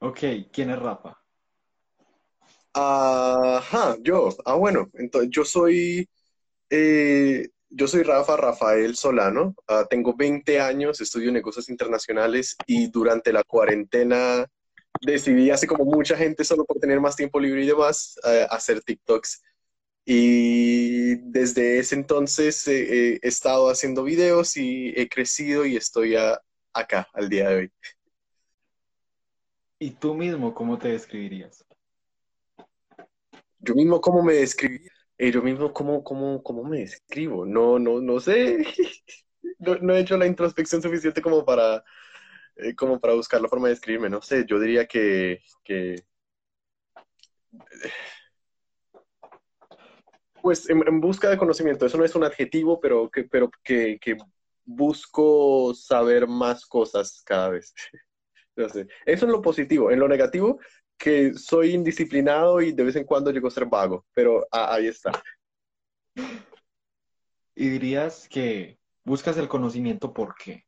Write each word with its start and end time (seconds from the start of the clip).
Ok, 0.00 0.18
¿quién 0.52 0.68
es 0.70 0.78
Rafa? 0.78 1.16
Ajá, 2.72 3.96
yo. 4.02 4.28
Ah, 4.44 4.54
bueno, 4.54 4.90
entonces 4.94 5.30
yo 5.32 5.44
soy, 5.44 6.08
eh, 6.70 7.48
yo 7.70 7.88
soy 7.88 8.02
Rafa 8.02 8.36
Rafael 8.36 8.96
Solano. 8.96 9.54
Ah, 9.68 9.86
tengo 9.88 10.14
20 10.16 10.60
años, 10.60 11.00
estudio 11.00 11.32
negocios 11.32 11.68
internacionales 11.70 12.56
y 12.66 12.88
durante 12.90 13.32
la 13.32 13.44
cuarentena 13.44 14.46
decidí, 15.02 15.50
así 15.50 15.66
como 15.66 15.84
mucha 15.84 16.16
gente, 16.16 16.44
solo 16.44 16.64
por 16.64 16.78
tener 16.80 17.00
más 17.00 17.16
tiempo 17.16 17.40
libre 17.40 17.64
y 17.64 17.68
demás, 17.68 18.16
eh, 18.26 18.46
hacer 18.50 18.82
TikToks. 18.82 19.42
Y 20.06 21.16
desde 21.30 21.78
ese 21.80 21.94
entonces 21.96 22.66
eh, 22.68 23.14
he 23.22 23.28
estado 23.28 23.70
haciendo 23.70 24.04
videos 24.04 24.56
y 24.56 24.92
he 24.96 25.08
crecido 25.08 25.66
y 25.66 25.76
estoy 25.76 26.16
a- 26.16 26.40
acá 26.74 27.08
al 27.14 27.28
día 27.30 27.50
de 27.50 27.56
hoy. 27.56 27.72
¿Y 29.82 29.92
tú 29.92 30.14
mismo 30.14 30.52
cómo 30.52 30.78
te 30.78 30.88
describirías? 30.88 31.64
Yo 33.60 33.74
mismo, 33.74 33.98
¿cómo 34.02 34.22
me 34.22 34.34
describí? 34.34 34.86
Eh, 35.16 35.32
yo 35.32 35.42
mismo, 35.42 35.72
¿cómo, 35.72 36.04
cómo, 36.04 36.42
cómo 36.42 36.64
me 36.64 36.80
describo? 36.80 37.46
No, 37.46 37.78
no, 37.78 38.00
no 38.00 38.20
sé. 38.20 38.58
No, 39.58 39.74
no 39.76 39.94
he 39.94 40.00
hecho 40.00 40.16
la 40.16 40.26
introspección 40.26 40.80
suficiente 40.80 41.20
como 41.20 41.44
para, 41.44 41.84
eh, 42.56 42.74
como 42.74 42.98
para 42.98 43.12
buscar 43.12 43.42
la 43.42 43.48
forma 43.48 43.68
de 43.68 43.74
describirme. 43.74 44.08
No 44.08 44.22
sé, 44.22 44.46
yo 44.46 44.58
diría 44.58 44.86
que, 44.86 45.42
que 45.62 45.96
pues 50.42 50.68
en, 50.70 50.82
en 50.88 51.00
busca 51.00 51.28
de 51.28 51.36
conocimiento. 51.36 51.84
Eso 51.84 51.98
no 51.98 52.06
es 52.06 52.14
un 52.14 52.24
adjetivo, 52.24 52.80
pero 52.80 53.10
que, 53.10 53.24
pero 53.24 53.50
que, 53.62 53.98
que 54.00 54.16
busco 54.64 55.74
saber 55.74 56.26
más 56.26 56.64
cosas 56.64 57.22
cada 57.22 57.50
vez. 57.50 57.74
Sé. 58.68 58.86
Eso 59.06 59.26
es 59.26 59.32
lo 59.32 59.40
positivo. 59.40 59.90
En 59.90 60.00
lo 60.00 60.08
negativo, 60.08 60.58
que 61.00 61.32
soy 61.34 61.72
indisciplinado 61.72 62.60
y 62.60 62.72
de 62.72 62.84
vez 62.84 62.94
en 62.96 63.04
cuando 63.04 63.30
llego 63.30 63.48
a 63.48 63.50
ser 63.50 63.66
vago, 63.66 64.04
pero 64.12 64.46
ah, 64.52 64.74
ahí 64.74 64.86
está. 64.86 65.10
Y 67.54 67.68
dirías 67.68 68.28
que 68.28 68.78
buscas 69.02 69.38
el 69.38 69.48
conocimiento 69.48 70.12
¿por 70.12 70.34
qué? 70.34 70.66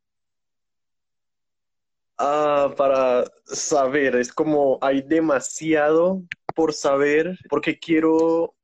Ah, 2.19 2.73
para 2.77 3.25
saber, 3.45 4.17
es 4.17 4.33
como 4.33 4.79
hay 4.81 5.03
demasiado 5.03 6.23
por 6.55 6.73
saber, 6.73 7.39
porque 7.49 7.79
quiero, 7.79 8.55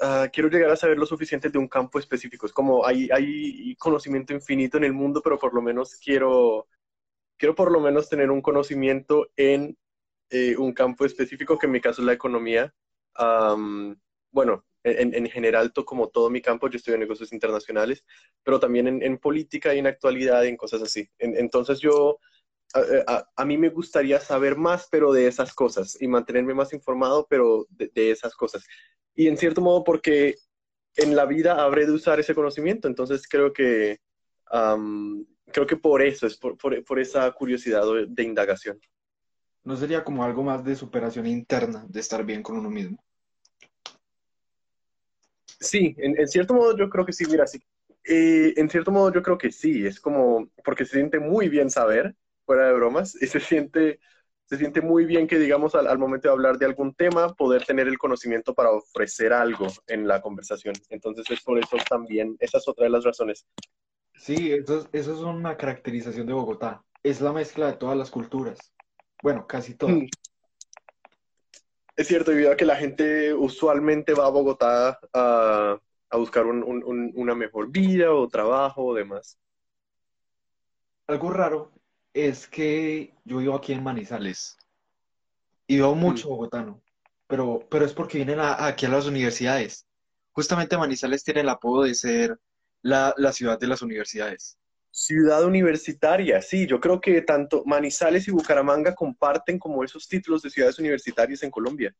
ah, 0.00 0.28
quiero 0.32 0.48
llegar 0.48 0.70
a 0.70 0.76
saber 0.76 0.98
lo 0.98 1.06
suficiente 1.06 1.48
de 1.48 1.58
un 1.58 1.68
campo 1.68 1.98
específico. 1.98 2.46
Es 2.46 2.52
como 2.52 2.86
hay, 2.86 3.08
hay 3.10 3.74
conocimiento 3.76 4.32
infinito 4.34 4.76
en 4.76 4.84
el 4.84 4.92
mundo, 4.92 5.20
pero 5.22 5.38
por 5.38 5.52
lo 5.52 5.62
menos 5.62 5.96
quiero, 5.96 6.68
quiero 7.38 7.54
por 7.54 7.72
lo 7.72 7.80
menos 7.80 8.08
tener 8.08 8.30
un 8.30 8.42
conocimiento 8.42 9.30
en 9.36 9.76
eh, 10.30 10.56
un 10.58 10.72
campo 10.72 11.04
específico, 11.06 11.58
que 11.58 11.66
en 11.66 11.72
mi 11.72 11.80
caso 11.80 12.02
es 12.02 12.06
la 12.06 12.12
economía. 12.12 12.74
Am, 13.14 13.98
bueno, 14.30 14.64
en, 14.84 15.14
en 15.14 15.26
general, 15.28 15.72
to- 15.72 15.84
como 15.84 16.08
todo 16.08 16.30
mi 16.30 16.40
campo, 16.42 16.68
yo 16.68 16.76
estudio 16.76 16.98
negocios 16.98 17.32
internacionales, 17.32 18.04
pero 18.42 18.60
también 18.60 18.88
en, 18.88 19.02
en 19.02 19.18
política 19.18 19.74
y 19.74 19.78
en 19.78 19.86
actualidad 19.86 20.44
en 20.46 20.56
cosas 20.56 20.82
así. 20.82 21.08
En- 21.18 21.36
entonces 21.36 21.80
yo 21.80 22.18
a, 22.74 22.80
a- 23.12 23.28
a 23.36 23.44
mí 23.44 23.56
me 23.58 23.70
gustaría 23.70 24.20
saber 24.20 24.56
más, 24.56 24.88
pero 24.90 25.12
de 25.12 25.26
esas 25.26 25.54
cosas, 25.54 25.96
y 26.00 26.08
mantenerme 26.08 26.54
más 26.54 26.72
informado, 26.72 27.26
pero 27.28 27.66
de, 27.70 27.90
de 27.94 28.10
esas 28.10 28.34
cosas. 28.34 28.64
Y 29.14 29.28
en 29.28 29.36
cierto 29.38 29.60
modo, 29.60 29.84
porque 29.84 30.36
en 30.96 31.16
la 31.16 31.24
vida 31.26 31.62
habré 31.62 31.86
de 31.86 31.92
usar 31.92 32.20
ese 32.20 32.34
conocimiento, 32.34 32.88
entonces 32.88 33.26
creo 33.28 33.52
que, 33.52 33.98
am, 34.46 35.26
creo 35.52 35.66
que 35.66 35.76
por 35.76 36.02
eso, 36.02 36.26
es 36.26 36.36
por, 36.36 36.56
por- 36.56 36.82
por 36.84 36.98
esa 36.98 37.30
curiosidad 37.32 37.82
de, 37.82 38.06
de 38.08 38.22
indagación. 38.22 38.80
¿No 39.64 39.76
sería 39.76 40.04
como 40.04 40.24
algo 40.24 40.42
más 40.42 40.64
de 40.64 40.74
superación 40.76 41.26
interna, 41.26 41.84
de 41.88 42.00
estar 42.00 42.24
bien 42.24 42.42
con 42.42 42.58
uno 42.58 42.70
mismo? 42.70 42.98
Sí, 45.60 45.94
en, 45.98 46.18
en 46.18 46.28
cierto 46.28 46.54
modo 46.54 46.76
yo 46.76 46.88
creo 46.88 47.04
que 47.04 47.12
sí, 47.12 47.24
mira, 47.26 47.46
sí. 47.46 47.58
Eh, 48.04 48.54
en 48.56 48.70
cierto 48.70 48.90
modo 48.90 49.12
yo 49.12 49.22
creo 49.22 49.36
que 49.36 49.50
sí, 49.50 49.84
es 49.84 50.00
como, 50.00 50.48
porque 50.64 50.84
se 50.84 50.92
siente 50.96 51.18
muy 51.18 51.48
bien 51.48 51.68
saber, 51.68 52.14
fuera 52.46 52.68
de 52.68 52.72
bromas, 52.74 53.20
y 53.20 53.26
se 53.26 53.40
siente, 53.40 54.00
se 54.46 54.56
siente 54.56 54.80
muy 54.80 55.04
bien 55.04 55.26
que, 55.26 55.38
digamos, 55.38 55.74
al, 55.74 55.86
al 55.88 55.98
momento 55.98 56.28
de 56.28 56.32
hablar 56.32 56.58
de 56.58 56.64
algún 56.66 56.94
tema, 56.94 57.34
poder 57.34 57.64
tener 57.64 57.88
el 57.88 57.98
conocimiento 57.98 58.54
para 58.54 58.70
ofrecer 58.70 59.32
algo 59.32 59.66
en 59.88 60.06
la 60.06 60.22
conversación. 60.22 60.74
Entonces 60.88 61.26
es 61.28 61.42
por 61.42 61.58
eso 61.58 61.76
también, 61.88 62.36
esa 62.38 62.58
es 62.58 62.68
otra 62.68 62.84
de 62.84 62.90
las 62.90 63.04
razones. 63.04 63.44
Sí, 64.18 64.52
eso 64.52 64.80
es, 64.80 64.88
eso 64.92 65.12
es 65.14 65.20
una 65.20 65.56
caracterización 65.56 66.26
de 66.26 66.32
Bogotá. 66.34 66.84
Es 67.02 67.20
la 67.22 67.32
mezcla 67.32 67.66
de 67.68 67.78
todas 67.78 67.96
las 67.96 68.10
culturas. 68.10 68.74
Bueno, 69.22 69.46
casi 69.46 69.74
todas. 69.74 69.96
Hmm, 69.96 70.06
Es 71.96 72.06
cierto, 72.08 72.30
debido 72.30 72.52
a 72.52 72.56
que 72.56 72.64
la 72.64 72.76
gente 72.76 73.34
usualmente 73.34 74.14
va 74.14 74.26
a 74.26 74.30
Bogotá 74.30 74.98
a, 75.12 75.78
a 76.10 76.16
buscar 76.16 76.46
un- 76.46 76.62
un- 76.62 76.84
un- 76.84 77.12
una 77.16 77.34
mejor 77.34 77.70
vida 77.70 78.12
o 78.12 78.28
trabajo 78.28 78.84
o 78.86 78.94
demás. 78.94 79.38
Algo 81.08 81.30
raro 81.30 81.72
es 82.14 82.46
que 82.46 83.12
yo 83.24 83.38
vivo 83.38 83.56
aquí 83.56 83.72
en 83.72 83.82
Manizales 83.82 84.56
y 85.66 85.76
veo 85.78 85.94
Hmm. 85.94 85.98
mucho 86.00 86.28
bogotano, 86.28 86.82
pero, 87.26 87.66
pero 87.70 87.84
es 87.84 87.92
porque 87.92 88.18
vienen 88.18 88.40
a- 88.40 88.66
aquí 88.66 88.86
a 88.86 88.88
las 88.88 89.06
universidades. 89.06 89.86
Justamente 90.32 90.76
Manizales 90.78 91.24
tiene 91.24 91.40
el 91.40 91.48
apodo 91.48 91.82
de 91.84 91.94
ser 91.94 92.38
la, 92.82 93.14
la 93.16 93.32
ciudad 93.32 93.58
de 93.58 93.66
las 93.66 93.82
universidades. 93.82 94.58
Ciudad 94.90 95.44
universitaria, 95.44 96.42
sí, 96.42 96.66
yo 96.66 96.80
creo 96.80 97.00
que 97.00 97.22
tanto 97.22 97.62
Manizales 97.64 98.26
y 98.26 98.30
Bucaramanga 98.30 98.94
comparten 98.94 99.58
como 99.58 99.84
esos 99.84 100.08
títulos 100.08 100.42
de 100.42 100.50
ciudades 100.50 100.78
universitarias 100.78 101.42
en 101.42 101.50
Colombia. 101.50 101.94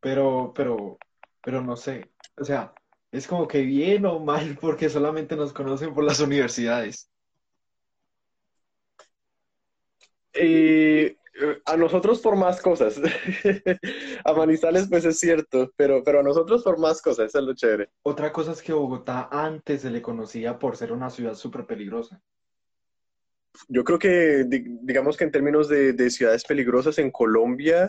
Pero, 0.00 0.52
pero, 0.54 0.98
pero 1.42 1.60
no 1.62 1.76
sé. 1.76 2.10
O 2.38 2.44
sea, 2.44 2.72
es 3.10 3.26
como 3.26 3.46
que 3.48 3.62
bien 3.62 4.06
o 4.06 4.20
mal 4.20 4.56
porque 4.60 4.88
solamente 4.88 5.36
nos 5.36 5.52
conocen 5.52 5.94
por 5.94 6.04
las 6.04 6.20
universidades. 6.20 7.10
Eh, 10.32 11.16
eh, 11.16 11.16
a 11.64 11.76
nosotros 11.76 12.20
por 12.20 12.36
más 12.36 12.60
cosas. 12.60 13.00
A 14.24 14.32
Manizales 14.32 14.88
pues 14.88 15.04
es 15.04 15.18
cierto, 15.18 15.72
pero, 15.76 16.02
pero 16.02 16.20
a 16.20 16.22
nosotros 16.22 16.62
por 16.62 16.78
más 16.78 17.00
cosas, 17.02 17.26
eso 17.28 17.38
es 17.38 17.44
lo 17.44 17.54
chévere. 17.54 17.90
Otra 18.02 18.32
cosa 18.32 18.52
es 18.52 18.62
que 18.62 18.72
Bogotá 18.72 19.28
antes 19.30 19.82
se 19.82 19.90
le 19.90 20.02
conocía 20.02 20.58
por 20.58 20.76
ser 20.76 20.92
una 20.92 21.10
ciudad 21.10 21.34
súper 21.34 21.66
peligrosa. 21.66 22.20
Yo 23.68 23.84
creo 23.84 23.98
que 23.98 24.44
di- 24.46 24.64
digamos 24.82 25.16
que 25.16 25.24
en 25.24 25.30
términos 25.30 25.68
de, 25.68 25.92
de 25.92 26.10
ciudades 26.10 26.44
peligrosas 26.44 26.98
en 26.98 27.10
Colombia, 27.10 27.88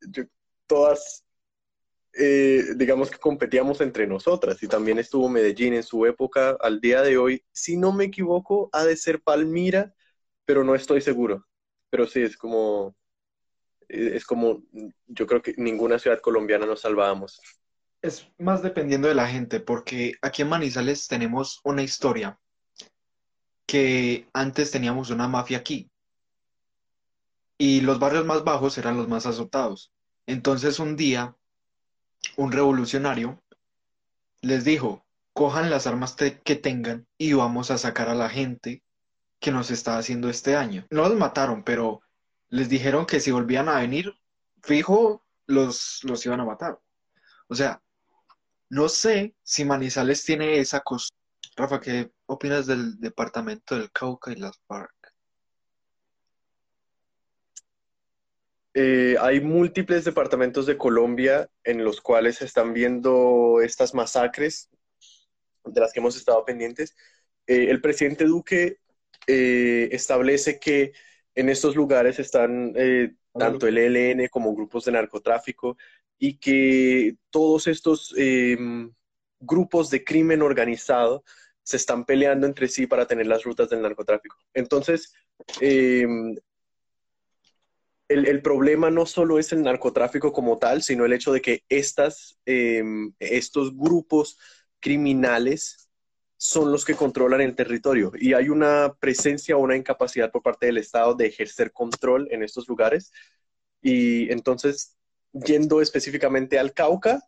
yo- 0.00 0.24
todas 0.66 1.24
eh, 2.14 2.64
digamos 2.76 3.10
que 3.10 3.18
competíamos 3.18 3.80
entre 3.80 4.06
nosotras 4.06 4.62
y 4.62 4.68
también 4.68 4.98
estuvo 4.98 5.28
Medellín 5.28 5.74
en 5.74 5.82
su 5.84 6.06
época, 6.06 6.56
al 6.60 6.80
día 6.80 7.02
de 7.02 7.18
hoy, 7.18 7.44
si 7.52 7.76
no 7.76 7.92
me 7.92 8.04
equivoco, 8.04 8.68
ha 8.72 8.84
de 8.84 8.96
ser 8.96 9.22
Palmira, 9.22 9.94
pero 10.44 10.64
no 10.64 10.74
estoy 10.74 11.00
seguro. 11.00 11.46
Pero 11.90 12.06
sí, 12.06 12.22
es 12.22 12.36
como, 12.36 12.94
eh, 13.88 14.12
es 14.14 14.24
como, 14.24 14.62
yo 15.06 15.26
creo 15.26 15.42
que 15.42 15.54
ninguna 15.56 15.98
ciudad 15.98 16.20
colombiana 16.20 16.66
nos 16.66 16.80
salvábamos. 16.80 17.40
Es 18.02 18.26
más 18.38 18.62
dependiendo 18.62 19.08
de 19.08 19.14
la 19.14 19.28
gente, 19.28 19.60
porque 19.60 20.14
aquí 20.22 20.42
en 20.42 20.48
Manizales 20.48 21.06
tenemos 21.06 21.60
una 21.64 21.82
historia 21.82 22.38
que 23.66 24.26
antes 24.32 24.70
teníamos 24.70 25.10
una 25.10 25.28
mafia 25.28 25.58
aquí 25.58 25.90
y 27.60 27.82
los 27.82 27.98
barrios 27.98 28.24
más 28.24 28.42
bajos 28.42 28.78
eran 28.78 28.96
los 28.96 29.06
más 29.06 29.26
azotados. 29.26 29.92
Entonces 30.26 30.78
un 30.78 30.96
día 30.96 31.36
un 32.36 32.52
revolucionario 32.52 33.42
les 34.40 34.64
dijo, 34.64 35.04
cojan 35.34 35.68
las 35.68 35.86
armas 35.86 36.16
que 36.16 36.56
tengan 36.56 37.06
y 37.18 37.34
vamos 37.34 37.70
a 37.70 37.76
sacar 37.76 38.08
a 38.08 38.14
la 38.14 38.30
gente 38.30 38.82
que 39.40 39.50
nos 39.50 39.70
está 39.70 39.98
haciendo 39.98 40.28
este 40.28 40.52
daño. 40.52 40.86
No 40.90 41.08
los 41.08 41.18
mataron, 41.18 41.64
pero 41.64 42.02
les 42.48 42.68
dijeron 42.68 43.06
que 43.06 43.20
si 43.20 43.30
volvían 43.30 43.68
a 43.68 43.80
venir, 43.80 44.12
fijo, 44.62 45.24
los, 45.46 46.00
los 46.04 46.24
iban 46.26 46.40
a 46.40 46.44
matar. 46.44 46.78
O 47.48 47.54
sea, 47.54 47.82
no 48.68 48.88
sé 48.88 49.34
si 49.42 49.64
Manizales 49.64 50.24
tiene 50.24 50.58
esa 50.58 50.80
costumbre. 50.80 51.18
Rafa, 51.56 51.80
¿qué 51.80 52.12
opinas 52.26 52.66
del 52.66 53.00
departamento 53.00 53.76
del 53.76 53.90
Cauca 53.90 54.30
y 54.30 54.36
las 54.36 54.58
FARC? 54.68 54.94
Eh, 58.74 59.16
hay 59.20 59.40
múltiples 59.40 60.04
departamentos 60.04 60.64
de 60.66 60.78
Colombia 60.78 61.50
en 61.64 61.82
los 61.82 62.00
cuales 62.00 62.36
se 62.36 62.44
están 62.44 62.72
viendo 62.72 63.60
estas 63.62 63.94
masacres 63.94 64.70
de 65.64 65.80
las 65.80 65.92
que 65.92 65.98
hemos 65.98 66.16
estado 66.16 66.44
pendientes. 66.44 66.94
Eh, 67.46 67.66
el 67.68 67.80
presidente 67.80 68.24
Duque 68.26 68.78
eh, 69.30 69.88
establece 69.92 70.58
que 70.58 70.92
en 71.34 71.48
estos 71.48 71.76
lugares 71.76 72.18
están 72.18 72.72
eh, 72.76 73.14
tanto 73.38 73.66
el 73.66 73.78
ELN 73.78 74.28
como 74.28 74.54
grupos 74.54 74.84
de 74.84 74.92
narcotráfico 74.92 75.76
y 76.18 76.38
que 76.38 77.16
todos 77.30 77.66
estos 77.66 78.14
eh, 78.18 78.58
grupos 79.38 79.90
de 79.90 80.04
crimen 80.04 80.42
organizado 80.42 81.24
se 81.62 81.76
están 81.76 82.04
peleando 82.04 82.46
entre 82.46 82.68
sí 82.68 82.86
para 82.86 83.06
tener 83.06 83.26
las 83.26 83.44
rutas 83.44 83.70
del 83.70 83.82
narcotráfico. 83.82 84.36
Entonces, 84.54 85.14
eh, 85.60 86.06
el, 88.08 88.42
problema 88.42 88.90
no 88.90 89.06
solo 89.06 89.38
es 89.38 89.52
el 89.52 89.62
narcotráfico 89.62 90.32
como 90.32 90.58
tal, 90.58 90.82
sino 90.82 91.04
el 91.04 91.12
hecho 91.12 91.32
de 91.32 91.40
que 91.40 91.64
estas, 91.68 92.38
em, 92.44 93.12
estos 93.20 93.76
grupos 93.76 94.36
criminales 94.80 95.89
son 96.42 96.72
los 96.72 96.86
que 96.86 96.94
controlan 96.94 97.42
el 97.42 97.54
territorio 97.54 98.12
y 98.18 98.32
hay 98.32 98.48
una 98.48 98.94
presencia 98.98 99.58
o 99.58 99.60
una 99.60 99.76
incapacidad 99.76 100.30
por 100.30 100.42
parte 100.42 100.64
del 100.64 100.78
Estado 100.78 101.14
de 101.14 101.26
ejercer 101.26 101.70
control 101.70 102.28
en 102.30 102.42
estos 102.42 102.66
lugares. 102.66 103.12
Y 103.82 104.32
entonces, 104.32 104.96
yendo 105.34 105.82
específicamente 105.82 106.58
al 106.58 106.72
Cauca, 106.72 107.22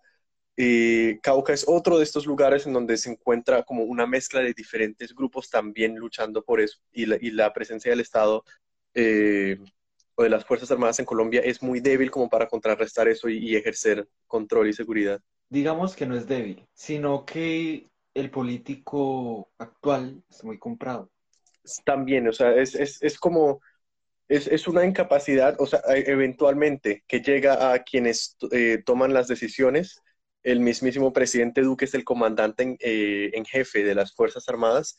eh, 0.56 1.18
Cauca 1.22 1.52
es 1.52 1.66
otro 1.68 1.98
de 1.98 2.04
estos 2.04 2.24
lugares 2.24 2.66
en 2.66 2.72
donde 2.72 2.96
se 2.96 3.10
encuentra 3.10 3.64
como 3.64 3.84
una 3.84 4.06
mezcla 4.06 4.40
de 4.40 4.54
diferentes 4.54 5.14
grupos 5.14 5.50
también 5.50 5.94
luchando 5.96 6.42
por 6.42 6.62
eso 6.62 6.78
y 6.90 7.04
la, 7.04 7.52
presencia 7.52 7.90
del 7.90 8.00
Estado 8.00 8.44
eh, 8.94 9.58
o 10.14 10.22
de 10.22 10.30
las 10.30 10.46
Fuerzas 10.46 10.70
Armadas 10.70 11.00
en 11.00 11.04
Colombia 11.04 11.42
es 11.44 11.62
muy 11.62 11.80
débil 11.80 12.10
como 12.10 12.30
para 12.30 12.48
contrarrestar 12.48 13.08
eso 13.08 13.28
y, 13.28 13.56
ejercer 13.56 14.08
control 14.26 14.70
y 14.70 14.72
seguridad. 14.72 15.20
Digamos 15.50 15.94
que 15.94 16.06
no 16.06 16.16
es 16.16 16.26
débil, 16.26 16.66
sino 16.72 17.26
que 17.26 17.91
el 18.14 18.30
político 18.30 19.50
actual 19.58 20.22
es 20.30 20.44
muy 20.44 20.58
comprado. 20.58 21.10
También, 21.84 22.28
o 22.28 22.32
sea, 22.32 22.54
es, 22.54 22.74
es, 22.74 23.02
es 23.02 23.18
como, 23.18 23.60
es, 24.28 24.46
es, 24.48 24.66
una 24.66 24.84
incapacidad, 24.84 25.56
o 25.60 25.66
sea, 25.66 25.80
e, 25.88 26.10
eventualmente 26.10 27.04
que 27.06 27.20
llega 27.20 27.72
a 27.72 27.78
quienes 27.80 28.36
eh, 28.50 28.82
toman 28.84 29.12
las 29.12 29.28
decisiones. 29.28 30.00
El 30.42 30.60
mismísimo 30.60 31.12
presidente 31.12 31.62
Duque 31.62 31.84
es 31.84 31.94
el 31.94 32.04
comandante 32.04 32.64
en, 32.64 32.76
eh, 32.80 33.30
en 33.34 33.44
jefe 33.44 33.84
de 33.84 33.94
las 33.94 34.12
Fuerzas 34.12 34.48
Armadas 34.48 34.96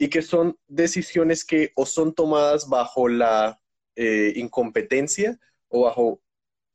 y 0.00 0.08
que 0.08 0.22
son 0.22 0.56
decisiones 0.66 1.44
que 1.44 1.72
o 1.74 1.84
son 1.84 2.14
tomadas 2.14 2.68
bajo 2.68 3.08
la 3.08 3.60
eh, 3.96 4.32
incompetencia 4.36 5.38
o 5.68 5.82
bajo 5.82 6.22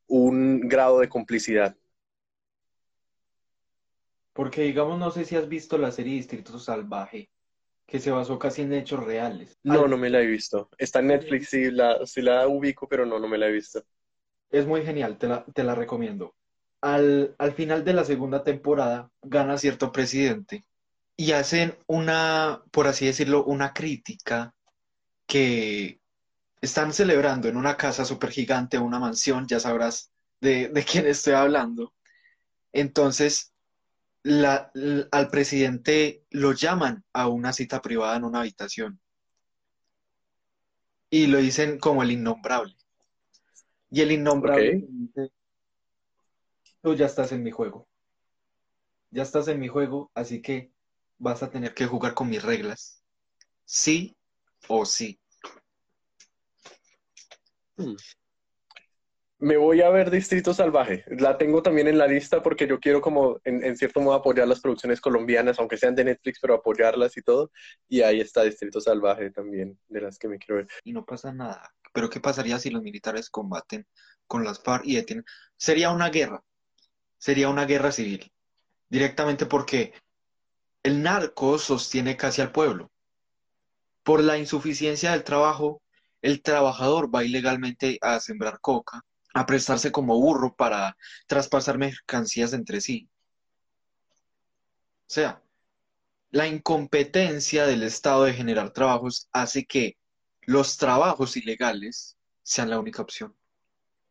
un 0.07 0.67
grado 0.67 0.99
de 0.99 1.09
complicidad. 1.09 1.75
Porque 4.35 4.63
digamos, 4.63 4.99
no 4.99 5.11
sé 5.11 5.23
si 5.23 5.37
has 5.37 5.47
visto 5.47 5.77
la 5.77 5.91
serie 5.91 6.15
Distrito 6.15 6.59
Salvaje, 6.59 7.29
que 7.87 8.01
se 8.01 8.11
basó 8.11 8.37
casi 8.37 8.63
en 8.63 8.73
hechos 8.73 9.01
reales. 9.01 9.57
No, 9.63 9.87
no 9.87 9.95
me 9.95 10.09
la 10.09 10.19
he 10.19 10.25
visto. 10.25 10.69
Está 10.77 10.99
en 10.99 11.07
Netflix, 11.07 11.49
sí 11.49 11.71
la, 11.71 11.99
la 12.17 12.47
ubico, 12.49 12.85
pero 12.89 13.05
no, 13.05 13.17
no 13.17 13.29
me 13.29 13.37
la 13.37 13.47
he 13.47 13.51
visto. 13.53 13.81
Es 14.49 14.67
muy 14.67 14.83
genial, 14.83 15.17
te 15.17 15.29
la, 15.29 15.45
te 15.45 15.63
la 15.63 15.73
recomiendo. 15.73 16.35
Al, 16.81 17.33
al 17.37 17.53
final 17.53 17.85
de 17.85 17.93
la 17.93 18.03
segunda 18.03 18.43
temporada 18.43 19.09
gana 19.21 19.57
cierto 19.57 19.93
presidente 19.93 20.65
y 21.15 21.31
hacen 21.31 21.77
una, 21.87 22.61
por 22.71 22.87
así 22.87 23.05
decirlo, 23.05 23.45
una 23.45 23.73
crítica 23.73 24.53
que 25.25 26.01
están 26.59 26.91
celebrando 26.91 27.47
en 27.47 27.55
una 27.55 27.77
casa 27.77 28.03
súper 28.03 28.31
gigante, 28.31 28.77
una 28.77 28.99
mansión, 28.99 29.47
ya 29.47 29.61
sabrás 29.61 30.11
de, 30.41 30.85
quién 30.91 31.07
estoy 31.07 31.33
hablando. 31.35 31.93
Entonces, 32.73 33.53
al 34.25 35.29
presidente 35.29 36.23
lo 36.31 36.53
llaman 36.53 37.03
a 37.13 37.27
una 37.27 37.53
cita 37.53 37.81
privada 37.81 38.17
en 38.17 38.23
una 38.23 38.39
habitación 38.39 38.99
y 41.09 41.27
lo 41.27 41.37
dicen 41.37 41.79
como 41.79 42.03
el 42.03 42.11
innombrable. 42.11 42.75
Y 43.91 44.01
el 44.01 44.11
innombrable 44.11 44.83
dice, 44.87 45.31
tú 46.81 46.95
ya 46.95 47.05
estás 47.05 47.31
en 47.31 47.43
mi 47.43 47.51
juego. 47.51 47.87
Ya 49.11 49.23
estás 49.23 49.47
en 49.47 49.59
mi 49.59 49.67
juego, 49.67 50.11
así 50.13 50.41
que 50.41 50.71
vas 51.17 51.43
a 51.43 51.49
tener 51.49 51.73
que 51.73 51.85
jugar 51.85 52.13
con 52.13 52.29
mis 52.29 52.43
reglas. 52.43 53.03
Sí 53.63 54.17
o 54.67 54.85
sí. 54.85 55.19
Hmm. 57.77 57.95
Me 59.45 59.57
voy 59.57 59.79
a 59.83 59.91
ver 59.91 60.09
Distrito 60.09 60.55
Salvaje. 60.55 61.05
La 61.05 61.37
tengo 61.37 61.61
también 61.61 61.87
en 61.87 61.99
la 61.99 62.07
lista 62.07 62.41
porque 62.41 62.65
yo 62.65 62.79
quiero 62.79 62.99
como, 62.99 63.39
en, 63.43 63.77
cierto 63.77 64.01
modo, 64.01 64.15
apoyar 64.15 64.47
las 64.47 64.59
producciones 64.59 64.99
colombianas, 64.99 65.59
aunque 65.59 65.77
sean 65.77 65.93
de 65.93 66.03
Netflix, 66.03 66.39
pero 66.41 66.55
apoyarlas 66.55 67.15
y 67.15 67.21
todo. 67.21 67.51
Y 67.87 68.01
ahí 68.01 68.21
está 68.21 68.41
Distrito 68.41 68.81
Salvaje 68.81 69.29
también, 69.29 69.77
de 69.87 70.01
las 70.01 70.17
que 70.17 70.29
me 70.29 70.39
quiero 70.39 70.55
ver. 70.55 70.67
Y 70.83 70.93
no 70.93 71.05
pasa 71.05 71.31
nada. 71.31 71.71
Pero 71.93 72.09
¿qué 72.09 72.19
pasaría 72.19 72.57
si 72.57 72.71
los 72.71 72.81
militares 72.81 73.29
combaten 73.29 73.85
con 74.25 74.43
las 74.43 74.63
FARC 74.63 74.83
y 74.87 74.95
detienen? 74.95 75.25
Sería 75.55 75.91
una 75.91 76.09
guerra. 76.09 76.43
Sería 77.19 77.47
una 77.47 77.65
guerra 77.65 77.91
civil. 77.91 78.31
Directamente 78.89 79.45
porque 79.45 79.93
el 80.81 81.03
narco 81.03 81.59
sostiene 81.59 82.17
casi 82.17 82.41
al 82.41 82.51
pueblo. 82.51 82.89
Por 84.01 84.23
la 84.23 84.39
insuficiencia 84.39 85.11
del 85.11 85.23
trabajo, 85.23 85.83
el 86.23 86.41
trabajador 86.41 87.13
va 87.13 87.23
ilegalmente 87.23 87.99
a 88.01 88.19
sembrar 88.19 88.59
coca, 88.59 89.03
a 89.35 89.45
prestarse 89.45 89.91
como 89.91 90.19
burro 90.19 90.55
para 90.55 90.97
traspasar 91.27 91.77
mercancías 91.77 92.53
entre 92.53 92.79
sí. 92.79 93.09
O 95.01 95.13
sea, 95.13 95.43
la 96.31 96.47
incompetencia 96.47 97.67
del 97.67 97.83
Estado 97.83 98.23
de 98.23 98.33
generar 98.33 98.71
trabajos 98.71 99.27
hace 99.33 99.65
que 99.65 99.97
los 100.43 100.77
trabajos 100.77 101.35
ilegales 101.35 102.17
sean 102.43 102.69
la 102.69 102.79
única 102.79 103.01
opción. 103.01 103.35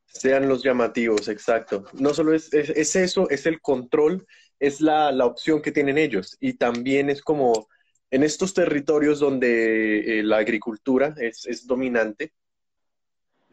Sean 0.04 0.46
los 0.46 0.62
llamativos, 0.62 1.28
exacto. 1.28 1.86
No 1.94 2.12
solo 2.12 2.34
es, 2.34 2.52
eso, 2.52 3.28
es 3.30 3.46
el 3.46 3.62
control, 3.62 4.26
es 4.60 4.82
la, 4.82 5.10
la 5.10 5.24
opción 5.24 5.62
que 5.62 5.72
tienen 5.72 5.96
ellos. 5.96 6.36
Y 6.38 6.54
también 6.54 7.08
es 7.08 7.22
como 7.22 7.66
en 8.10 8.22
estos 8.22 8.52
territorios 8.52 9.20
donde 9.20 10.20
eh, 10.20 10.22
la 10.22 10.36
agricultura 10.36 11.14
es, 11.18 11.66
dominante, 11.66 12.34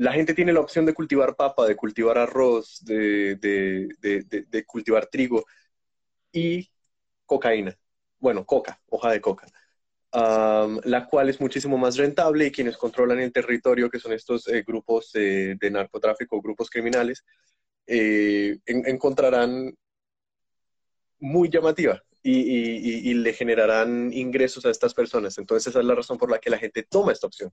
la 0.01 0.13
gente 0.13 0.33
tiene 0.33 0.51
la 0.51 0.61
opción 0.61 0.83
de 0.87 0.95
cultivar 0.95 1.35
papa, 1.35 1.67
de 1.67 1.75
cultivar 1.75 2.17
arroz, 2.17 2.83
de, 2.83 3.87
cultivar 4.65 5.05
trigo 5.05 5.45
y 6.31 6.67
cocaína. 7.27 7.77
Bueno, 8.17 8.43
coca, 8.43 8.81
hoja 8.89 9.11
de 9.11 9.21
coca. 9.21 9.47
la 10.11 11.07
cual 11.07 11.29
es 11.29 11.39
muchísimo 11.39 11.77
más 11.77 11.97
rentable 11.97 12.47
y 12.47 12.51
quienes 12.51 12.77
controlan 12.77 13.19
el 13.19 13.31
territorio, 13.31 13.91
que 13.91 13.99
son 13.99 14.13
estos 14.13 14.47
eh, 14.47 14.63
grupos 14.65 15.11
de 15.13 15.69
narcotráfico, 15.71 16.41
grupos 16.41 16.71
criminales, 16.71 17.23
eh, 17.85 18.57
encontrarán 18.65 19.71
muy 21.19 21.49
llamativa 21.49 22.01
y, 22.23 23.13
le 23.13 23.33
generarán 23.33 24.11
ingresos 24.13 24.65
a 24.65 24.71
estas 24.71 24.95
personas. 24.95 25.37
Entonces 25.37 25.67
esa 25.67 25.79
es 25.79 25.85
la 25.85 25.95
razón 25.95 26.17
por 26.17 26.31
la 26.31 26.39
que 26.39 26.49
la 26.49 26.57
gente 26.57 26.83
toma 26.89 27.11
esta 27.11 27.27
opción. 27.27 27.51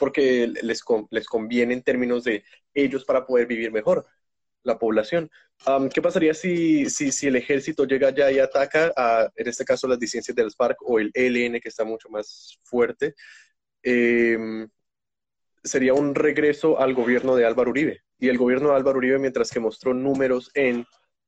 Porque 0.00 0.48
les, 0.62 0.82
les 1.10 1.26
conviene 1.28 1.74
en 1.74 1.82
términos 1.82 2.24
de 2.24 2.42
ellos 2.74 3.04
para 3.04 3.24
poder 3.24 3.46
vivir 3.46 3.70
mejor 3.70 4.06
la 4.62 4.78
población. 4.78 5.30
¿Qué 5.92 6.02
pasaría 6.02 6.34
si, 6.34 6.88
si, 6.88 7.26
el 7.26 7.36
ejército 7.36 7.84
llega 7.84 8.08
allá 8.08 8.30
y 8.30 8.38
ataca 8.38 8.92
a, 8.96 9.30
en 9.36 9.48
este 9.48 9.64
caso, 9.64 9.86
las 9.86 9.98
disidencias 9.98 10.34
del 10.34 10.52
FARC 10.52 10.78
o 10.82 10.98
el 10.98 11.10
ELN, 11.14 11.60
que 11.60 11.68
está 11.68 11.84
mucho 11.84 12.08
más 12.08 12.58
fuerte? 12.62 13.14
Em, 13.82 14.68
sería 15.62 15.94
un 15.94 16.14
regreso 16.14 16.80
al 16.80 16.94
gobierno 16.94 17.36
de 17.36 17.44
Álvaro 17.44 17.70
Uribe. 17.70 18.02
Y 18.18 18.28
el 18.28 18.38
gobierno 18.38 18.70
de 18.70 18.76
Álvaro 18.76 18.98
Uribe, 18.98 19.18
mientras 19.18 19.50
que 19.50 19.60
mostró 19.60 19.94
números 19.94 20.50
en 20.54 20.86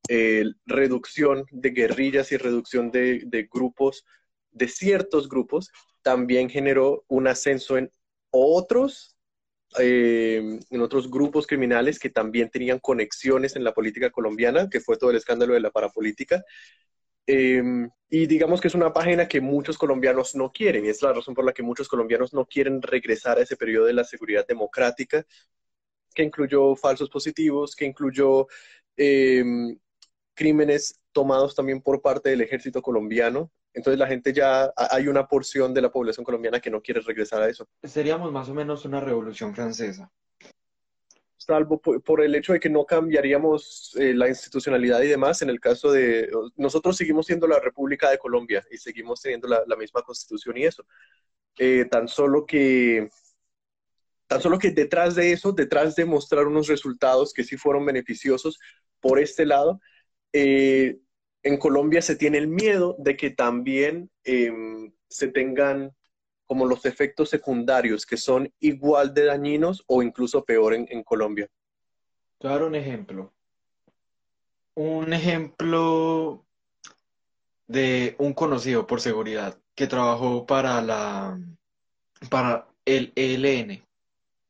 eh, 0.08 0.44
reducción 0.66 1.44
de 1.50 1.70
guerrillas 1.70 2.32
y 2.32 2.36
reducción 2.36 2.90
de, 2.90 3.48
grupos, 3.52 4.04
de 4.50 4.68
ciertos 4.68 5.28
grupos, 5.28 5.70
también 6.02 6.48
generó 6.48 7.04
un 7.08 7.28
ascenso 7.28 7.76
en 7.76 7.90
otros, 8.32 9.16
eh, 9.78 10.58
en 10.70 10.80
otros 10.80 11.10
grupos 11.10 11.46
criminales 11.46 11.98
que 11.98 12.10
también 12.10 12.50
tenían 12.50 12.80
conexiones 12.80 13.56
en 13.56 13.64
la 13.64 13.74
política 13.74 14.10
colombiana, 14.10 14.68
que 14.68 14.80
fue 14.80 14.96
todo 14.98 15.10
el 15.10 15.16
escándalo 15.16 15.54
de 15.54 15.60
la 15.60 15.70
parapolítica. 15.70 16.42
Em, 17.26 17.88
y 18.10 18.26
digamos 18.26 18.60
que 18.60 18.68
es 18.68 18.74
una 18.74 18.92
página 18.92 19.28
que 19.28 19.40
muchos 19.40 19.78
colombianos 19.78 20.34
no 20.34 20.50
quieren, 20.52 20.84
y 20.84 20.88
es 20.88 21.02
la 21.02 21.12
razón 21.12 21.34
por 21.34 21.44
la 21.44 21.52
que 21.52 21.62
muchos 21.62 21.88
colombianos 21.88 22.34
no 22.34 22.46
quieren 22.46 22.82
regresar 22.82 23.38
a 23.38 23.42
ese 23.42 23.56
periodo 23.56 23.86
de 23.86 23.92
la 23.94 24.04
seguridad 24.04 24.46
democrática, 24.46 25.24
que 26.14 26.22
incluyó 26.24 26.76
falsos 26.76 27.08
positivos, 27.10 27.76
que 27.76 27.86
incluyó 27.86 28.46
em, 28.96 29.78
crímenes 30.34 31.00
tomados 31.12 31.54
también 31.54 31.80
por 31.82 32.02
parte 32.02 32.30
del 32.30 32.42
ejército 32.42 32.82
colombiano. 32.82 33.50
Entonces 33.74 33.98
la 33.98 34.06
gente 34.06 34.32
ya, 34.32 34.72
hay 34.76 35.08
una 35.08 35.26
porción 35.26 35.72
de 35.72 35.82
la 35.82 35.90
población 35.90 36.24
colombiana 36.24 36.60
que 36.60 36.70
no 36.70 36.82
quiere 36.82 37.00
regresar 37.00 37.42
a 37.42 37.48
eso. 37.48 37.66
Seríamos 37.82 38.30
más 38.32 38.48
o 38.48 38.54
menos 38.54 38.84
una 38.84 39.00
revolución 39.00 39.54
francesa. 39.54 40.10
Salvo 41.36 41.80
por, 41.80 42.22
el 42.22 42.34
hecho 42.36 42.52
de 42.52 42.60
que 42.60 42.70
no 42.70 42.84
cambiaríamos 42.84 43.96
eh, 43.98 44.14
la 44.14 44.28
institucionalidad 44.28 45.00
y 45.02 45.08
demás, 45.08 45.42
en 45.42 45.50
el 45.50 45.58
caso 45.58 45.90
de, 45.90 46.30
nosotros 46.56 46.96
seguimos 46.96 47.26
siendo 47.26 47.48
la 47.48 47.58
República 47.58 48.10
de 48.10 48.18
Colombia 48.18 48.64
y 48.70 48.76
seguimos 48.76 49.20
teniendo 49.20 49.48
la, 49.48 49.76
misma 49.76 50.02
constitución 50.02 50.56
y 50.56 50.64
eso. 50.64 50.84
Eh, 51.58 51.86
tan 51.90 52.06
solo 52.06 52.46
que 52.46 53.10
Tan 54.32 54.40
solo 54.40 54.58
que 54.58 54.70
detrás 54.70 55.14
de 55.14 55.30
eso, 55.30 55.52
detrás 55.52 55.94
de 55.94 56.06
mostrar 56.06 56.46
unos 56.46 56.66
resultados 56.66 57.34
que 57.34 57.44
sí 57.44 57.58
fueron 57.58 57.84
beneficiosos 57.84 58.58
por 58.98 59.18
este 59.18 59.44
lado, 59.44 59.78
eh, 60.32 61.00
en 61.42 61.56
Colombia 61.56 62.02
se 62.02 62.16
tiene 62.16 62.38
el 62.38 62.48
miedo 62.48 62.96
de 62.98 63.16
que 63.16 63.30
también 63.30 64.10
em, 64.24 64.92
se 65.08 65.28
tengan 65.28 65.94
como 66.46 66.66
los 66.66 66.84
efectos 66.84 67.30
secundarios 67.30 68.06
que 68.06 68.16
son 68.16 68.52
igual 68.60 69.14
de 69.14 69.24
dañinos 69.24 69.82
o 69.86 70.02
incluso 70.02 70.44
peor 70.44 70.74
en, 70.74 71.02
Colombia. 71.02 71.48
Te 72.38 72.48
dar 72.48 72.62
un 72.62 72.74
ejemplo. 72.74 73.32
Un 74.74 75.12
ejemplo 75.12 76.44
de 77.66 78.14
un 78.18 78.34
conocido 78.34 78.86
por 78.86 79.00
seguridad 79.00 79.58
que 79.74 79.86
trabajó 79.86 80.46
para 80.46 80.80
la 80.82 81.40
para 82.28 82.68
el 82.84 83.12
ELN. 83.16 83.82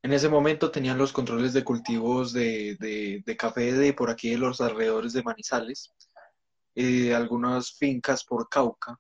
En 0.03 0.13
ese 0.13 0.29
momento 0.29 0.71
tenían 0.71 0.99
los 0.99 1.13
controles 1.13 1.53
de 1.53 1.63
cultivos 1.63 2.33
de, 2.33 2.77
de 3.25 3.37
café 3.37 3.73
de 3.73 3.93
por 3.93 4.11
aquí 4.11 4.31
de 4.31 4.39
los 4.39 4.61
alrededores 4.61 5.13
de 5.13 5.23
Manizales 5.23 5.93
de 6.75 7.15
algunas 7.15 7.73
fincas 7.73 8.25
por 8.25 8.49
Cauca. 8.49 8.99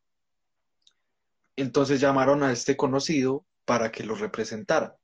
Entonces 1.56 2.00
llamaron 2.00 2.42
a 2.42 2.52
este 2.52 2.76
conocido 2.76 3.44
para 3.64 3.90
que 3.90 4.04
lo 4.04 4.14
representara. 4.14 4.96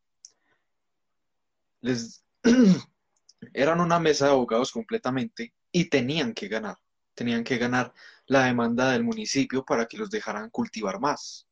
Les 1.81 2.25
eran 3.53 3.81
una 3.81 4.01
mesa 4.01 4.27
de 4.27 4.33
abogados 4.33 4.73
completamente 4.73 5.55
y 5.73 5.87
tenían 5.87 6.35
que 6.35 6.49
ganar. 6.49 6.77
Tenían 7.15 7.45
que 7.45 7.59
ganar 7.59 7.93
la 8.27 8.45
demanda 8.45 8.93
del 8.93 9.05
municipio 9.05 9.65
para 9.65 9.87
que 9.87 9.99
los 9.99 10.11
dejaran 10.11 10.51
cultivar 10.51 11.01
más, 11.01 11.47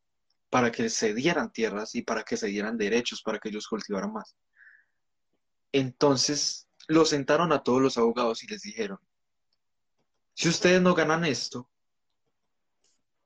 para 0.51 0.71
que 0.71 0.89
se 0.89 1.13
dieran 1.15 1.51
tierras 1.53 1.95
y 1.95 2.03
para 2.03 2.23
que 2.23 2.37
se 2.37 2.47
dieran 2.47 2.77
derechos 2.77 3.23
para 3.23 3.39
que 3.39 3.49
ellos 3.49 3.67
cultivaran 3.67 4.13
más. 4.13 4.37
Entonces 5.73 6.69
los 6.89 7.11
sentaron 7.11 7.53
a 7.53 7.63
todos 7.63 7.83
los 7.83 7.99
abogados 7.99 8.45
y 8.45 8.47
les 8.47 8.63
dijeron, 8.63 8.99
si 10.37 10.51
ustedes 10.51 10.83
no 10.83 10.95
ganan 10.95 11.25
esto, 11.25 11.71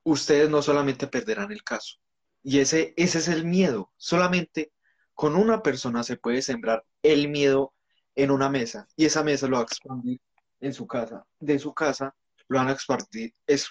ustedes 0.03 0.49
no 0.49 0.61
solamente 0.61 1.07
perderán 1.07 1.51
el 1.51 1.61
caso. 1.61 1.97
Y 2.41 2.59
ese, 2.59 2.93
ese 2.95 3.17
es 3.17 3.27
el 3.27 3.43
miedo. 3.43 3.91
Solamente 3.97 4.71
con 5.13 5.35
una 5.35 5.61
persona 5.61 6.03
se 6.03 6.15
puede 6.15 6.41
sembrar 6.41 6.85
el 7.03 7.27
miedo 7.27 7.73
en 8.15 8.31
una 8.31 8.49
mesa 8.49 8.87
y 8.95 9.03
esa 9.03 9.23
mesa 9.23 9.47
lo 9.47 9.57
va 9.57 9.63
a 9.63 9.65
expandir 9.65 10.21
en 10.61 10.73
su 10.73 10.87
casa. 10.87 11.25
De 11.37 11.59
su 11.59 11.73
casa 11.73 12.15
lo 12.47 12.59
van 12.59 12.69
a 12.69 12.71
expartir, 12.71 13.35
es, 13.45 13.67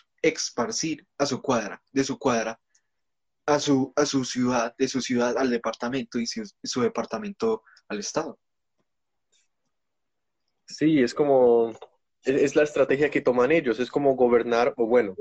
a 1.17 1.25
su 1.25 1.41
cuadra, 1.41 1.83
de 1.93 2.05
su 2.05 2.19
cuadra 2.19 2.61
a 3.47 3.59
su, 3.59 3.91
a 3.97 4.05
su 4.05 4.27
ciudad, 4.27 4.75
de 4.77 4.87
su 4.87 5.01
ciudad 5.01 5.39
al 5.39 5.49
departamento 5.49 6.19
y 6.19 6.27
su 6.27 6.81
departamento 6.83 7.63
al 7.89 8.01
estado. 8.01 8.39
Sí, 10.67 11.01
es 11.01 11.15
como, 11.15 11.75
es 12.25 12.57
la 12.57 12.63
estrategia 12.63 13.11
que 13.11 13.21
toman 13.21 13.53
ellos, 13.53 13.81
es 13.81 13.91
como 13.91 14.15
gobernar, 14.15 14.75
o 14.77 14.87
bueno, 14.87 15.17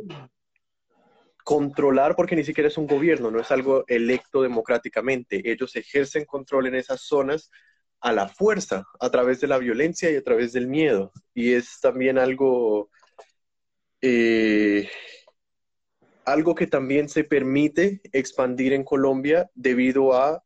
controlar 1.43 2.15
porque 2.15 2.35
ni 2.35 2.43
siquiera 2.43 2.67
es 2.67 2.77
un 2.77 2.87
gobierno, 2.87 3.31
no 3.31 3.39
es 3.39 3.49
algo 3.51 3.83
electo 3.87 4.41
democráticamente. 4.41 5.51
Ellos 5.51 5.75
ejercen 5.75 6.25
control 6.25 6.67
en 6.67 6.75
esas 6.75 7.01
zonas 7.01 7.49
a 8.01 8.13
la 8.13 8.27
fuerza, 8.27 8.85
a 8.99 9.09
través 9.09 9.41
de 9.41 9.47
la 9.47 9.57
violencia 9.57 10.11
y 10.11 10.15
a 10.15 10.23
través 10.23 10.53
del 10.53 10.67
miedo. 10.67 11.11
Y 11.33 11.53
es 11.53 11.79
también 11.81 12.17
algo, 12.17 12.89
eh, 14.01 14.89
algo 16.25 16.55
que 16.55 16.67
también 16.67 17.09
se 17.09 17.23
permite 17.23 18.01
expandir 18.11 18.73
en 18.73 18.83
Colombia 18.83 19.49
debido 19.55 20.13
a 20.13 20.43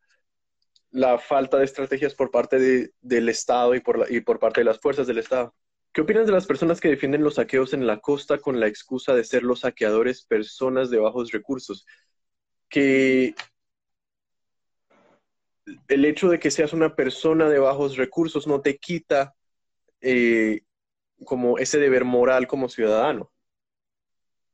la 0.92 1.18
falta 1.18 1.58
de 1.58 1.66
estrategias 1.66 2.16
por 2.16 2.32
parte 2.32 2.60
de, 2.60 2.92
del 3.02 3.28
Estado 3.28 3.76
y 3.76 3.82
por, 3.82 4.06
y 4.10 4.22
por 4.22 4.40
parte 4.40 4.62
de 4.62 4.66
las 4.66 4.80
fuerzas 4.80 5.08
del 5.08 5.18
Estado. 5.18 5.54
¿Qué 5.94 6.02
opinas 6.02 6.26
de 6.26 6.32
las 6.32 6.48
personas 6.48 6.82
que 6.82 6.88
defienden 6.88 7.24
los 7.24 7.36
saqueos 7.36 7.72
en 7.74 7.86
la 7.86 8.00
costa 8.00 8.40
con 8.40 8.60
la 8.60 8.66
excusa 8.66 9.14
de 9.14 9.24
ser 9.24 9.44
los 9.44 9.60
saqueadores 9.60 10.26
personas 10.26 10.90
de 10.90 10.98
bajos 10.98 11.32
recursos? 11.32 11.86
Que 12.68 13.36
el 15.88 16.06
hecho 16.06 16.30
de 16.30 16.40
que 16.40 16.50
seas 16.50 16.74
una 16.74 16.96
persona 16.96 17.48
de 17.48 17.60
bajos 17.60 17.96
recursos 17.96 18.48
no 18.48 18.62
te 18.62 18.80
quita 18.80 19.36
eh, 20.02 20.62
como 21.26 21.60
ese 21.60 21.78
deber 21.78 22.06
moral 22.06 22.48
como 22.48 22.70
ciudadano. 22.70 23.32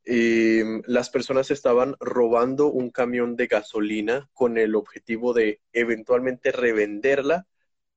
Eh, 0.04 0.82
las 0.88 1.10
personas 1.10 1.52
estaban 1.52 1.96
robando 2.02 2.68
un 2.68 2.90
camión 2.90 3.38
de 3.38 3.48
gasolina 3.48 4.30
con 4.34 4.58
el 4.58 4.76
objetivo 4.76 5.34
de 5.34 5.62
eventualmente 5.72 6.52
revenderla, 6.52 7.48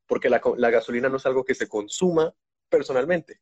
porque 0.06 0.30
la, 0.30 0.40
la 0.58 0.70
gasolina 0.70 1.08
no 1.08 1.16
es 1.16 1.26
algo 1.26 1.44
que 1.44 1.56
se 1.56 1.68
consuma, 1.68 2.34
personalmente. 2.72 3.40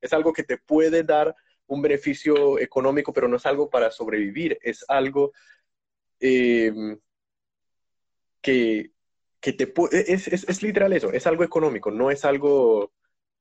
Es 0.00 0.12
algo 0.12 0.32
que 0.32 0.44
te 0.44 0.58
puede 0.58 1.02
dar 1.02 1.34
un 1.66 1.82
beneficio 1.82 2.58
económico, 2.58 3.12
pero 3.12 3.26
no 3.26 3.36
es 3.36 3.46
algo 3.46 3.68
para 3.70 3.90
sobrevivir, 3.90 4.58
es 4.62 4.84
algo 4.86 5.32
em, 6.20 6.98
que, 8.40 8.92
que, 9.40 9.52
te 9.52 9.72
es, 9.92 10.28
es, 10.28 10.44
es, 10.48 10.62
literal 10.62 10.92
eso, 10.92 11.10
es 11.10 11.26
algo 11.26 11.42
económico, 11.42 11.90
no 11.90 12.10
es 12.10 12.24
algo, 12.24 12.92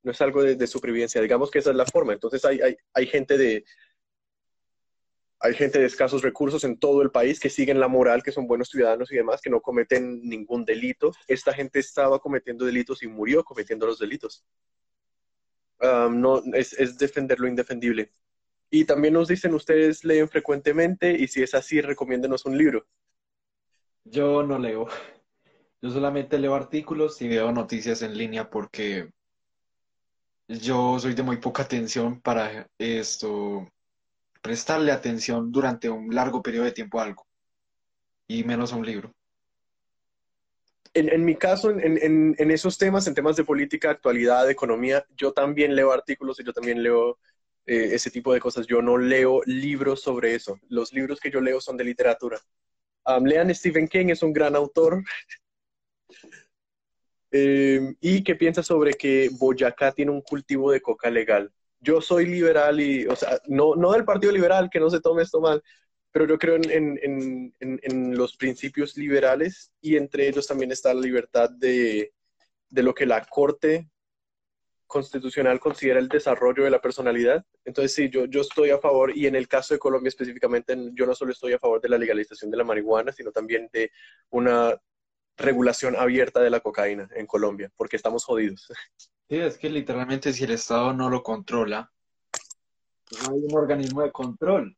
no 0.03 0.11
es 0.11 0.21
algo 0.21 0.41
de, 0.41 0.55
de 0.55 0.67
supervivencia, 0.67 1.21
digamos 1.21 1.51
que 1.51 1.59
esa 1.59 1.71
es 1.71 1.75
la 1.75 1.85
forma. 1.85 2.13
Entonces 2.13 2.43
hay, 2.45 2.61
hay, 2.61 2.77
hay 2.93 3.05
gente 3.05 3.37
de, 3.37 3.63
hay 5.39 5.53
gente 5.53 5.79
de 5.79 5.85
escasos 5.85 6.23
recursos 6.23 6.63
en 6.63 6.79
todo 6.79 7.03
el 7.03 7.11
país 7.11 7.39
que 7.39 7.51
siguen 7.51 7.79
la 7.79 7.87
moral, 7.87 8.23
que 8.23 8.31
son 8.31 8.47
buenos 8.47 8.69
ciudadanos 8.69 9.11
y 9.11 9.15
demás, 9.15 9.41
que 9.41 9.51
no 9.51 9.61
cometen 9.61 10.27
ningún 10.27 10.65
delito. 10.65 11.11
Esta 11.27 11.53
gente 11.53 11.79
estaba 11.79 12.17
cometiendo 12.19 12.65
delitos 12.65 13.03
y 13.03 13.07
murió 13.07 13.43
cometiendo 13.43 13.85
los 13.85 13.99
delitos 13.99 14.43
no, 15.81 16.41
es, 16.53 16.97
defender 16.97 17.39
lo 17.39 17.47
indefendible. 17.47 18.11
Y 18.69 18.85
también 18.85 19.13
nos 19.13 19.27
dicen, 19.27 19.53
ustedes 19.53 20.03
leen 20.03 20.27
frecuentemente 20.27 21.11
y 21.11 21.27
si 21.27 21.43
es 21.43 21.53
así, 21.53 21.81
recomiéndenos 21.81 22.45
un 22.45 22.57
libro. 22.57 22.85
Yo 24.03 24.43
no 24.43 24.57
leo. 24.59 24.87
Yo 25.81 25.91
solamente 25.91 26.39
leo 26.39 26.55
artículos 26.55 27.21
y 27.21 27.27
veo 27.27 27.51
noticias 27.51 28.01
en 28.01 28.17
línea 28.17 28.49
porque 28.49 29.11
yo 30.47 30.97
soy 30.97 31.13
de 31.13 31.21
muy 31.21 31.37
poca 31.37 31.63
atención 31.63 32.21
para 32.21 32.67
esto, 32.79 33.67
prestarle 34.41 34.91
atención 34.91 35.51
durante 35.51 35.89
un 35.89 36.13
largo 36.15 36.41
periodo 36.41 36.65
de 36.65 36.71
tiempo 36.71 36.99
a 36.99 37.03
algo 37.03 37.27
y 38.27 38.43
menos 38.43 38.73
a 38.73 38.77
un 38.77 38.85
libro 38.85 39.13
en, 40.95 41.25
mi 41.25 41.35
caso, 41.35 41.69
en, 41.69 42.51
esos 42.51 42.77
temas, 42.77 43.05
en 43.05 43.13
temas 43.13 43.35
de 43.35 43.43
política, 43.43 43.91
actualidad, 43.91 44.49
economía, 44.49 45.05
yo 45.17 45.33
también 45.33 45.75
leo 45.75 45.91
artículos 45.91 46.39
y 46.39 46.45
yo 46.45 46.53
también 46.53 46.81
leo 46.81 47.19
eh, 47.65 47.89
ese 47.93 48.09
tipo 48.09 48.33
de 48.33 48.39
cosas. 48.39 48.65
Yo 48.65 48.81
no 48.81 48.97
leo 48.97 49.41
libros 49.45 50.01
sobre 50.01 50.35
eso. 50.35 50.57
Los 50.69 50.93
libros 50.93 51.19
que 51.19 51.29
yo 51.29 51.41
leo 51.41 51.59
son 51.59 51.75
de 51.75 51.83
literatura. 51.83 52.39
lean 53.23 53.53
Stephen 53.53 53.87
King, 53.89 54.07
es 54.07 54.23
un 54.23 54.33
gran 54.33 54.55
autor. 54.55 55.03
Eh, 57.37 57.95
¿Y 57.99 58.23
qué 58.23 58.35
piensa 58.35 58.63
sobre 58.63 58.93
que 58.93 59.29
Boyacá 59.29 59.91
tiene 59.91 60.11
un 60.11 60.21
cultivo 60.21 60.71
de 60.71 60.81
coca 60.81 61.09
legal? 61.09 61.51
Yo 61.81 61.99
soy 61.99 62.27
liberal 62.27 62.79
y, 62.79 63.05
o 63.07 63.15
sea, 63.17 63.41
no, 63.47 63.75
no 63.75 63.91
del 63.91 64.05
Partido 64.05 64.31
Liberal, 64.31 64.69
que 64.71 64.79
no 64.79 64.89
se 64.89 65.01
tome 65.01 65.23
esto 65.23 65.41
mal, 65.41 65.61
pero 66.15 66.27
yo 66.27 66.39
creo 66.39 66.55
en, 66.55 68.17
los 68.17 68.37
principios 68.37 68.95
liberales 68.95 69.73
y 69.81 69.97
entre 69.97 70.29
ellos 70.29 70.47
también 70.47 70.71
está 70.71 70.93
la 70.93 71.01
libertad 71.01 71.49
de, 71.49 72.13
lo 72.69 72.93
que 72.93 73.05
la 73.05 73.25
Corte 73.25 73.89
Constitucional 74.87 75.59
considera 75.59 75.99
el 75.99 76.07
desarrollo 76.07 76.63
de 76.63 76.69
la 76.69 76.79
personalidad. 76.79 77.45
Entonces, 77.65 77.93
sí, 77.93 78.09
yo, 78.09 78.27
yo 78.27 78.39
estoy 78.39 78.69
a 78.69 78.79
favor, 78.79 79.11
y 79.13 79.27
en 79.27 79.35
el 79.35 79.49
caso 79.49 79.73
de 79.73 79.79
Colombia 79.81 80.07
específicamente, 80.07 80.77
yo 80.93 81.05
no 81.05 81.13
solo 81.15 81.33
estoy 81.33 81.51
a 81.51 81.59
favor 81.59 81.81
de 81.81 81.89
la 81.89 81.97
legalización 81.97 82.49
de 82.49 82.55
la 82.55 82.63
marihuana, 82.63 83.11
sino 83.11 83.33
también 83.33 83.69
de 83.73 83.91
una 84.29 84.73
regulación 85.35 85.97
abierta 85.97 86.39
de 86.39 86.49
la 86.49 86.61
cocaína 86.61 87.09
en 87.13 87.25
Colombia, 87.25 87.73
porque 87.75 87.97
estamos 87.97 88.23
jodidos. 88.23 88.71
Sí, 89.27 89.35
es 89.35 89.57
que 89.57 89.69
literalmente 89.69 90.31
si 90.31 90.45
el 90.45 90.51
Estado 90.51 90.93
no 90.93 91.09
lo 91.09 91.21
controla, 91.23 91.91
pues 93.03 93.21
no 93.21 93.35
hay 93.35 93.41
un 93.43 93.57
organismo 93.57 94.01
de 94.01 94.13
control. 94.13 94.77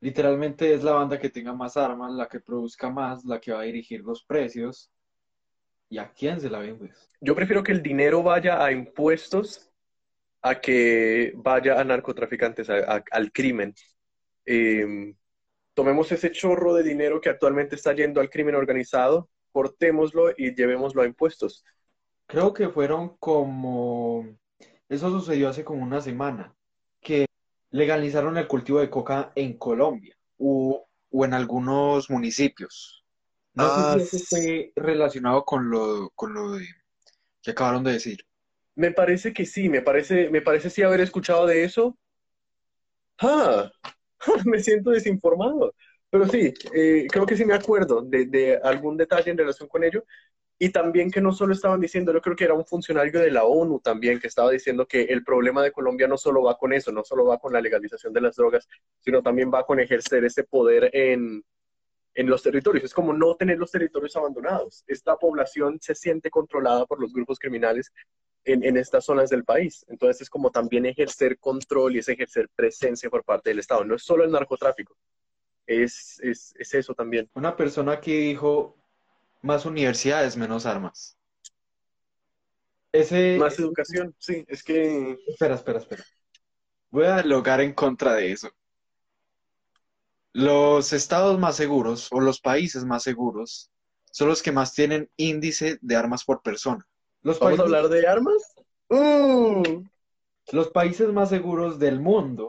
Literalmente 0.00 0.74
es 0.74 0.82
la 0.82 0.92
banda 0.92 1.18
que 1.18 1.30
tenga 1.30 1.52
más 1.52 1.76
armas, 1.76 2.12
la 2.12 2.28
que 2.28 2.40
produzca 2.40 2.90
más, 2.90 3.24
la 3.24 3.40
que 3.40 3.52
va 3.52 3.60
a 3.60 3.64
dirigir 3.64 4.02
los 4.02 4.24
precios. 4.24 4.90
¿Y 5.88 5.98
a 5.98 6.12
quién 6.12 6.40
se 6.40 6.50
la 6.50 6.58
vendes? 6.58 7.08
Yo 7.20 7.34
prefiero 7.34 7.62
que 7.62 7.72
el 7.72 7.82
dinero 7.82 8.22
vaya 8.22 8.62
a 8.64 8.72
impuestos 8.72 9.70
a 10.42 10.60
que 10.60 11.32
vaya 11.36 11.80
a 11.80 11.84
narcotraficantes, 11.84 12.68
al 12.70 13.32
crimen. 13.32 13.74
Em, 14.44 15.14
tomemos 15.74 16.10
ese 16.12 16.30
chorro 16.30 16.74
de 16.74 16.82
dinero 16.82 17.20
que 17.20 17.28
actualmente 17.28 17.74
está 17.74 17.92
yendo 17.92 18.20
al 18.20 18.30
crimen 18.30 18.54
organizado, 18.54 19.28
cortémoslo 19.50 20.30
y 20.36 20.54
llevémoslo 20.54 21.02
a 21.02 21.06
impuestos. 21.06 21.64
Creo 22.26 22.52
que 22.52 22.68
fueron 22.68 23.16
como... 23.18 24.26
Eso 24.88 25.10
sucedió 25.10 25.48
hace 25.48 25.64
como 25.64 25.82
una 25.82 26.00
semana, 26.00 26.54
legalizaron 27.70 28.36
el 28.38 28.46
cultivo 28.46 28.80
de 28.80 28.90
coca 28.90 29.32
en 29.34 29.58
Colombia 29.58 30.16
o, 30.38 30.86
en 31.12 31.34
algunos 31.34 32.10
municipios. 32.10 33.04
No 33.54 33.68
sé 33.68 34.08
si 34.08 34.16
eso 34.16 34.16
ah, 34.16 34.26
fue 34.28 34.72
relacionado 34.76 35.44
con 35.44 35.70
lo, 35.70 36.10
con 36.10 36.34
lo 36.34 36.58
que 37.42 37.50
acabaron 37.50 37.84
de 37.84 37.92
decir. 37.92 38.26
Me 38.74 38.90
parece 38.90 39.32
que 39.32 39.46
sí, 39.46 39.68
me 39.68 39.80
parece, 39.80 40.28
me 40.28 40.42
parece 40.42 40.68
sí 40.68 40.82
haber 40.82 41.00
escuchado 41.00 41.46
de 41.46 41.64
eso. 41.64 41.96
Ah, 43.18 43.70
me 44.44 44.60
siento 44.60 44.90
desinformado. 44.90 45.74
Pero 46.10 46.28
sí, 46.28 46.52
eh, 46.74 47.06
creo 47.10 47.26
que 47.26 47.36
sí 47.36 47.44
me 47.44 47.54
acuerdo 47.54 48.02
de, 48.02 48.26
de 48.26 48.56
algún 48.62 48.96
detalle 48.96 49.30
en 49.30 49.38
relación 49.38 49.68
con 49.68 49.82
ello. 49.84 50.04
Y 50.58 50.70
también 50.70 51.10
que 51.10 51.20
no 51.20 51.32
solo 51.32 51.52
estaban 51.52 51.80
diciendo, 51.80 52.12
yo 52.12 52.22
creo 52.22 52.34
que 52.34 52.44
era 52.44 52.54
un 52.54 52.64
funcionario 52.64 53.20
de 53.20 53.30
la 53.30 53.44
ONU 53.44 53.80
también 53.80 54.18
que 54.18 54.26
estaba 54.26 54.50
diciendo 54.50 54.86
que 54.86 55.02
el 55.02 55.22
problema 55.22 55.62
de 55.62 55.70
Colombia 55.70 56.08
no 56.08 56.16
solo 56.16 56.42
va 56.42 56.56
con 56.56 56.72
eso, 56.72 56.90
no 56.92 57.04
solo 57.04 57.26
va 57.26 57.38
con 57.38 57.52
la 57.52 57.60
legalización 57.60 58.12
de 58.14 58.22
las 58.22 58.36
drogas, 58.36 58.66
sino 59.00 59.22
también 59.22 59.50
va 59.52 59.66
con 59.66 59.80
ejercer 59.80 60.24
ese 60.24 60.44
poder 60.44 60.90
en, 60.94 61.44
en 62.14 62.26
los 62.26 62.42
territorios. 62.42 62.84
Es 62.84 62.94
como 62.94 63.12
no 63.12 63.36
tener 63.36 63.58
los 63.58 63.70
territorios 63.70 64.16
abandonados. 64.16 64.82
Esta 64.86 65.16
población 65.16 65.78
se 65.80 65.94
siente 65.94 66.30
controlada 66.30 66.86
por 66.86 67.00
los 67.00 67.12
grupos 67.12 67.38
criminales 67.38 67.92
en, 68.46 68.64
en, 68.64 68.78
estas 68.78 69.04
zonas 69.04 69.28
del 69.28 69.44
país. 69.44 69.84
Entonces 69.88 70.22
es 70.22 70.30
como 70.30 70.50
también 70.50 70.86
ejercer 70.86 71.38
control 71.38 71.96
y 71.96 71.98
es 71.98 72.08
ejercer 72.08 72.48
presencia 72.54 73.10
por 73.10 73.24
parte 73.24 73.50
del 73.50 73.58
Estado. 73.58 73.84
No 73.84 73.94
es 73.94 74.02
solo 74.02 74.24
el 74.24 74.30
narcotráfico, 74.30 74.96
es, 75.66 76.18
es, 76.22 76.54
es 76.58 76.74
eso 76.74 76.94
también. 76.94 77.28
Una 77.34 77.56
persona 77.56 78.00
que 78.00 78.12
dijo, 78.12 78.76
más 79.46 79.64
universidades, 79.64 80.36
menos 80.36 80.66
armas. 80.66 81.16
Ese... 82.92 83.36
Más 83.38 83.58
educación, 83.58 84.14
sí, 84.18 84.44
es 84.48 84.62
que... 84.62 85.16
Espera, 85.26 85.54
espera, 85.54 85.78
espera. 85.78 86.04
Voy 86.90 87.04
a 87.06 87.16
dialogar 87.16 87.60
en 87.60 87.72
contra 87.72 88.14
de 88.14 88.32
eso. 88.32 88.50
Los 90.32 90.92
estados 90.92 91.38
más 91.38 91.56
seguros 91.56 92.08
o 92.10 92.20
los 92.20 92.40
países 92.40 92.84
más 92.84 93.02
seguros 93.02 93.70
son 94.10 94.28
los 94.28 94.42
que 94.42 94.52
más 94.52 94.74
tienen 94.74 95.10
índice 95.16 95.78
de 95.80 95.96
armas 95.96 96.24
por 96.24 96.42
persona. 96.42 96.86
Los 97.22 97.38
¿Vamos 97.38 97.58
a 97.58 97.62
hablar 97.62 97.88
de 97.88 98.06
armas? 98.06 98.54
¡Uh! 98.88 99.82
Los 100.52 100.68
países 100.68 101.12
más 101.12 101.30
seguros 101.30 101.78
del 101.78 102.00
mundo 102.00 102.48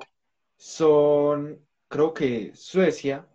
son, 0.55 1.65
creo 1.87 2.13
que 2.13 2.51
Suecia, 2.55 3.27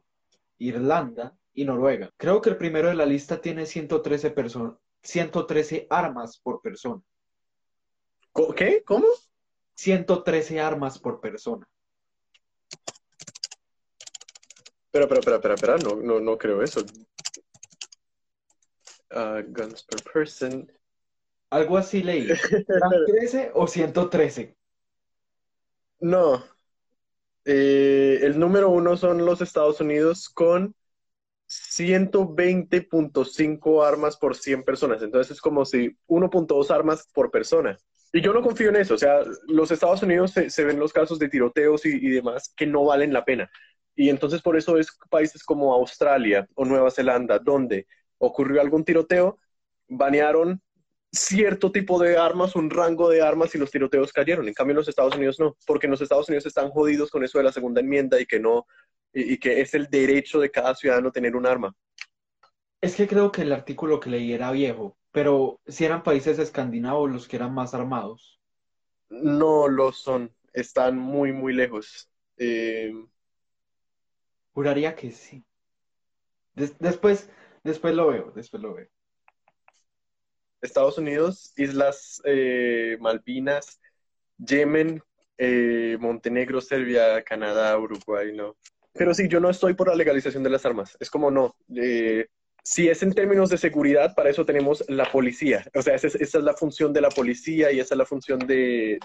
Irlanda, 0.59 1.37
y 1.55 1.65
Noruega. 1.65 2.11
Creo 2.17 2.41
que 2.41 2.51
el 2.51 2.57
primero 2.57 2.89
de 2.89 2.95
la 2.95 3.07
lista 3.07 3.41
tiene 3.41 3.67
113 3.67 4.31
personas, 4.31 4.75
113 5.03 5.87
armas 5.91 6.39
por 6.39 6.61
persona. 6.61 7.03
¿Qué? 8.57 8.83
¿Cómo? 8.85 9.07
113 9.75 10.61
armas 10.61 10.99
por 10.99 11.21
persona. 11.21 11.67
Espera, 14.87 15.05
espera, 15.05 15.37
espera, 15.37 15.55
espera, 15.55 15.77
no, 15.79 15.97
no, 15.97 16.21
no 16.21 16.37
creo 16.37 16.63
eso. 16.63 16.81
Uh, 19.11 19.43
guns 19.47 19.83
per 19.85 20.03
person. 20.13 20.71
Algo 21.51 21.77
así 21.77 22.03
leí. 22.03 22.29
¿13 22.29 23.53
o 23.55 23.67
113? 23.67 24.57
No. 26.01 26.45
Eh, 27.45 28.21
el 28.23 28.39
número 28.39 28.71
uno 28.71 28.97
son 28.97 29.25
los 29.25 29.41
Estados 29.41 29.81
Unidos 29.81 30.29
con 30.29 30.75
120.5 31.53 33.87
armas 33.87 34.17
por 34.17 34.37
100 34.37 34.63
personas. 34.63 35.03
Entonces 35.03 35.33
es 35.33 35.41
como 35.41 35.65
si 35.65 35.97
1.2 36.07 36.71
armas 36.71 37.09
por 37.13 37.31
persona. 37.31 37.79
Y 38.13 38.21
yo 38.21 38.33
no 38.33 38.43
confío 38.43 38.69
en 38.69 38.77
eso. 38.77 38.95
O 38.95 38.99
sea, 38.99 39.21
los 39.47 39.71
Estados 39.71 40.03
Unidos 40.03 40.33
se, 40.33 40.65
ven 40.65 40.79
los 40.79 40.93
casos 40.93 41.19
de 41.19 41.29
tiroteos 41.29 41.87
y, 41.87 42.11
demás 42.11 42.53
que 42.57 42.67
no 42.67 42.85
valen 42.85 43.13
la 43.13 43.25
pena. 43.25 43.51
Y 43.95 44.09
entonces 44.09 44.43
por 44.43 44.57
eso 44.57 44.79
es 44.79 44.89
países 45.11 45.45
como 45.45 45.75
Australia 45.75 46.47
o 46.55 46.65
Nueva 46.65 46.91
Zelanda, 46.91 47.39
donde 47.39 47.87
ocurrió 48.19 48.61
algún 48.61 48.85
tiroteo, 48.85 49.39
banearon 49.89 50.63
cierto 51.13 51.71
tipo 51.71 51.99
de 52.01 52.17
armas, 52.17 52.57
un 52.57 52.71
rango 52.71 53.11
de 53.11 53.21
armas 53.21 53.55
y 53.55 53.59
los 53.59 53.71
tiroteos 53.71 54.13
cayeron. 54.13 54.49
En 54.49 54.55
cambio 54.55 54.73
en 54.73 54.79
los 54.79 54.89
Estados 54.89 55.15
Unidos 55.15 55.39
no, 55.39 55.57
porque 55.67 55.87
en 55.87 55.93
los 55.93 56.01
Estados 56.01 56.29
Unidos 56.29 56.47
están 56.47 56.71
jodidos 56.71 57.11
con 57.11 57.23
eso 57.23 57.39
de 57.39 57.45
la 57.45 57.53
segunda 57.53 57.81
enmienda 57.81 58.21
y 58.21 58.27
que 58.27 58.41
no, 58.41 58.67
y, 59.13 59.39
que 59.39 59.61
es 59.61 59.75
el 59.75 59.89
derecho 59.89 60.41
de 60.41 60.51
cada 60.51 60.75
ciudadano 60.75 61.13
tener 61.13 61.37
un 61.37 61.47
arma. 61.47 61.77
Es 62.81 62.97
que 62.97 63.07
creo 63.07 63.31
que 63.31 63.43
el 63.43 63.53
artículo 63.53 64.01
que 64.01 64.11
leí 64.11 64.33
era 64.33 64.51
viejo, 64.51 64.97
pero 65.13 65.61
si 65.67 65.85
eran 65.85 66.03
países 66.03 66.39
escandinavos 66.39 67.11
los 67.11 67.29
que 67.29 67.37
eran 67.37 67.55
más 67.55 67.75
armados. 67.75 68.41
No 69.11 69.69
lo 69.69 69.93
son, 69.93 70.35
están 70.55 70.97
muy, 70.97 71.33
muy 71.33 71.53
lejos. 71.53 72.09
Eh, 72.39 72.93
Juraría 74.55 74.95
que 74.95 75.11
sí. 75.13 75.45
después, 76.55 77.31
después 77.63 77.95
lo 77.95 78.09
veo, 78.09 78.33
después 78.35 78.63
lo 78.63 78.75
veo. 78.75 78.89
Estados 80.63 80.97
Unidos, 80.97 81.53
Islas 81.57 82.23
eh, 82.25 82.97
Malvinas, 83.01 83.81
Yemen, 84.39 85.03
eh, 85.37 85.97
Montenegro, 86.01 86.61
Serbia, 86.61 87.23
Canadá, 87.23 87.77
Uruguay, 87.79 88.33
no. 88.33 88.57
Pero 88.93 89.13
sí, 89.15 89.29
yo 89.29 89.41
no 89.41 89.51
estoy 89.51 89.75
por 89.75 89.89
la 89.89 89.95
legalización 89.95 90.43
de 90.43 90.51
las 90.51 90.65
armas. 90.65 90.97
Es 91.01 91.11
como 91.11 91.31
no. 91.31 91.57
Eh, 91.75 92.27
si 92.63 92.89
es 92.89 93.03
en 93.03 93.13
términos 93.13 93.51
de 93.51 93.59
seguridad, 93.59 94.15
para 94.15 94.31
eso 94.31 94.45
tenemos 94.45 94.85
la 94.89 95.11
policía. 95.11 95.65
O 95.75 95.83
sea, 95.83 95.97
esa 95.97 96.07
es, 96.07 96.35
la 96.35 96.55
función 96.55 96.93
de 96.93 97.01
la 97.01 97.09
policía 97.09 97.73
y 97.73 97.81
esa 97.81 97.95
es 97.95 97.99
la 97.99 98.07
función 98.07 98.39
de, 98.41 98.99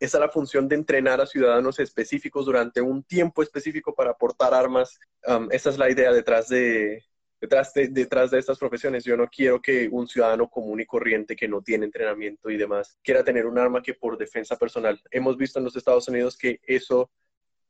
esa 0.00 0.16
es 0.18 0.20
la 0.20 0.30
función 0.30 0.68
de 0.68 0.76
entrenar 0.76 1.20
a 1.20 1.26
ciudadanos 1.26 1.78
específicos 1.80 2.46
durante 2.46 2.80
un 2.80 3.02
tiempo 3.02 3.42
específico 3.42 3.94
para 3.94 4.14
portar 4.14 4.54
armas. 4.54 4.98
Um, 5.26 5.48
esa 5.50 5.68
es 5.68 5.76
la 5.76 5.90
idea 5.90 6.12
detrás 6.12 6.48
de, 6.48 7.04
detrás 7.40 7.72
de, 7.74 7.88
detrás 7.88 8.30
de 8.30 8.38
estas 8.38 8.58
profesiones. 8.58 9.04
Yo 9.04 9.16
no 9.16 9.28
quiero 9.28 9.60
que 9.60 9.88
un 9.90 10.06
ciudadano 10.06 10.48
común 10.48 10.80
y 10.80 10.86
corriente 10.86 11.36
que 11.36 11.48
no 11.48 11.62
tiene 11.62 11.86
entrenamiento 11.86 12.50
y 12.50 12.56
demás 12.56 12.98
quiera 13.02 13.24
tener 13.24 13.46
un 13.46 13.58
arma 13.58 13.82
que 13.82 13.94
por 13.94 14.16
defensa 14.16 14.56
personal. 14.56 15.00
Hemos 15.10 15.36
visto 15.36 15.58
en 15.58 15.64
los 15.64 15.76
Estados 15.76 16.08
Unidos 16.08 16.36
que 16.36 16.60
eso 16.66 17.10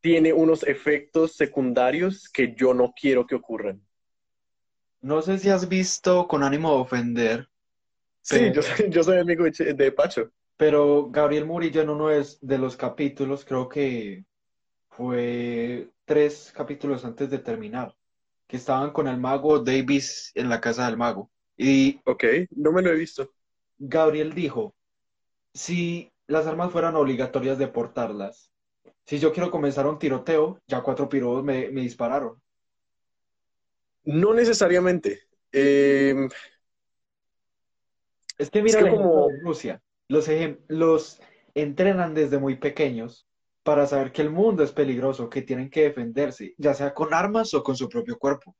tiene 0.00 0.32
unos 0.32 0.62
efectos 0.62 1.32
secundarios 1.32 2.28
que 2.28 2.54
yo 2.54 2.74
no 2.74 2.92
quiero 2.98 3.26
que 3.26 3.34
ocurran. 3.34 3.82
No 5.00 5.22
sé 5.22 5.38
si 5.38 5.50
has 5.50 5.68
visto 5.68 6.26
con 6.26 6.42
ánimo 6.42 6.74
de 6.74 6.80
ofender. 6.80 7.48
Sí, 8.22 8.50
yo, 8.52 9.02
soy, 9.04 9.18
amigo 9.18 9.44
de 9.44 9.92
Pacho. 9.92 10.32
Pero 10.56 11.10
Gabriel 11.10 11.44
Murillo 11.44 11.82
en 11.82 11.90
uno 11.90 12.08
de, 12.08 12.58
los 12.58 12.76
capítulos, 12.76 13.44
creo 13.44 13.68
que 13.68 14.24
fue 14.88 15.90
tres 16.04 16.52
capítulos 16.54 17.04
antes 17.04 17.30
de 17.30 17.38
terminar, 17.38 17.94
que 18.46 18.56
estaban 18.56 18.92
con 18.92 19.08
el 19.08 19.18
mago 19.18 19.58
Davis 19.58 20.32
en 20.34 20.48
la 20.48 20.60
casa 20.60 20.86
del 20.86 20.96
mago. 20.96 21.30
Y 21.56 22.00
ok, 22.04 22.24
no 22.50 22.72
me 22.72 22.82
lo 22.82 22.90
he 22.90 22.96
visto. 22.96 23.32
Gabriel 23.78 24.34
dijo, 24.34 24.74
si 25.52 26.12
las 26.26 26.46
armas 26.46 26.72
fueran 26.72 26.96
obligatorias 26.96 27.58
de 27.58 27.68
portarlas, 27.68 28.50
si 29.04 29.18
yo 29.18 29.32
quiero 29.32 29.50
comenzar 29.50 29.86
un 29.86 29.98
tiroteo, 29.98 30.60
ya 30.66 30.82
cuatro 30.82 31.08
pirobos 31.08 31.44
me, 31.44 31.68
dispararon. 31.68 32.40
No 34.04 34.34
necesariamente. 34.34 35.22
Em, 35.52 36.28
es 38.38 38.50
que 38.50 38.62
mira 38.62 38.88
como 38.90 39.28
Rusia. 39.42 39.80
Los, 40.08 40.28
los 40.68 41.20
entrenan 41.54 42.14
desde 42.14 42.38
muy 42.38 42.56
pequeños 42.56 43.25
para 43.66 43.86
saber 43.86 44.12
que 44.12 44.22
el 44.22 44.30
mundo 44.30 44.64
es 44.64 44.72
peligroso, 44.72 45.28
que 45.28 45.42
tienen 45.42 45.68
que 45.68 45.82
defenderse, 45.82 46.54
ya 46.56 46.72
sea 46.72 46.94
con 46.94 47.12
armas 47.12 47.52
o 47.52 47.62
con 47.62 47.76
su 47.76 47.86
propio 47.88 48.18
cuerpo. 48.18 48.56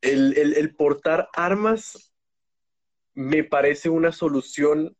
el 0.00 0.76
portar 0.76 1.28
armas 1.34 2.12
me 3.14 3.42
parece 3.42 3.88
una 3.88 4.12
solución, 4.12 4.96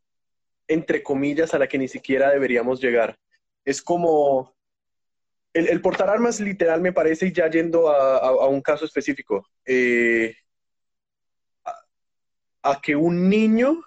entre 0.67 1.05
comillas, 1.05 1.55
a 1.55 1.59
la 1.59 1.69
que 1.69 1.79
ni 1.79 1.87
siquiera 1.87 2.31
deberíamos 2.31 2.81
llegar 2.81 3.19
es 3.65 3.83
como 3.83 4.55
el, 5.53 5.81
portar 5.81 6.11
armas 6.11 6.41
literal 6.41 6.81
me 6.81 6.93
parece, 6.93 7.33
ya 7.33 7.49
yendo 7.49 7.89
a, 7.89 8.49
un 8.49 8.61
caso 8.61 8.85
específico, 8.85 9.47
eh, 9.65 10.35
a, 12.63 12.81
que 12.81 12.97
un 12.97 13.29
niño 13.29 13.81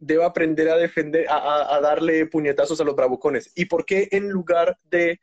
deba 0.00 0.26
aprender 0.26 0.68
a 0.68 0.76
defender, 0.76 1.26
a, 1.28 1.78
darle 1.80 2.26
puñetazos 2.26 2.80
a 2.80 2.84
los 2.84 2.96
bravucones. 2.96 3.52
¿Y 3.54 3.66
por 3.66 3.84
qué 3.84 4.08
en 4.10 4.30
lugar 4.30 4.78
de 4.84 5.20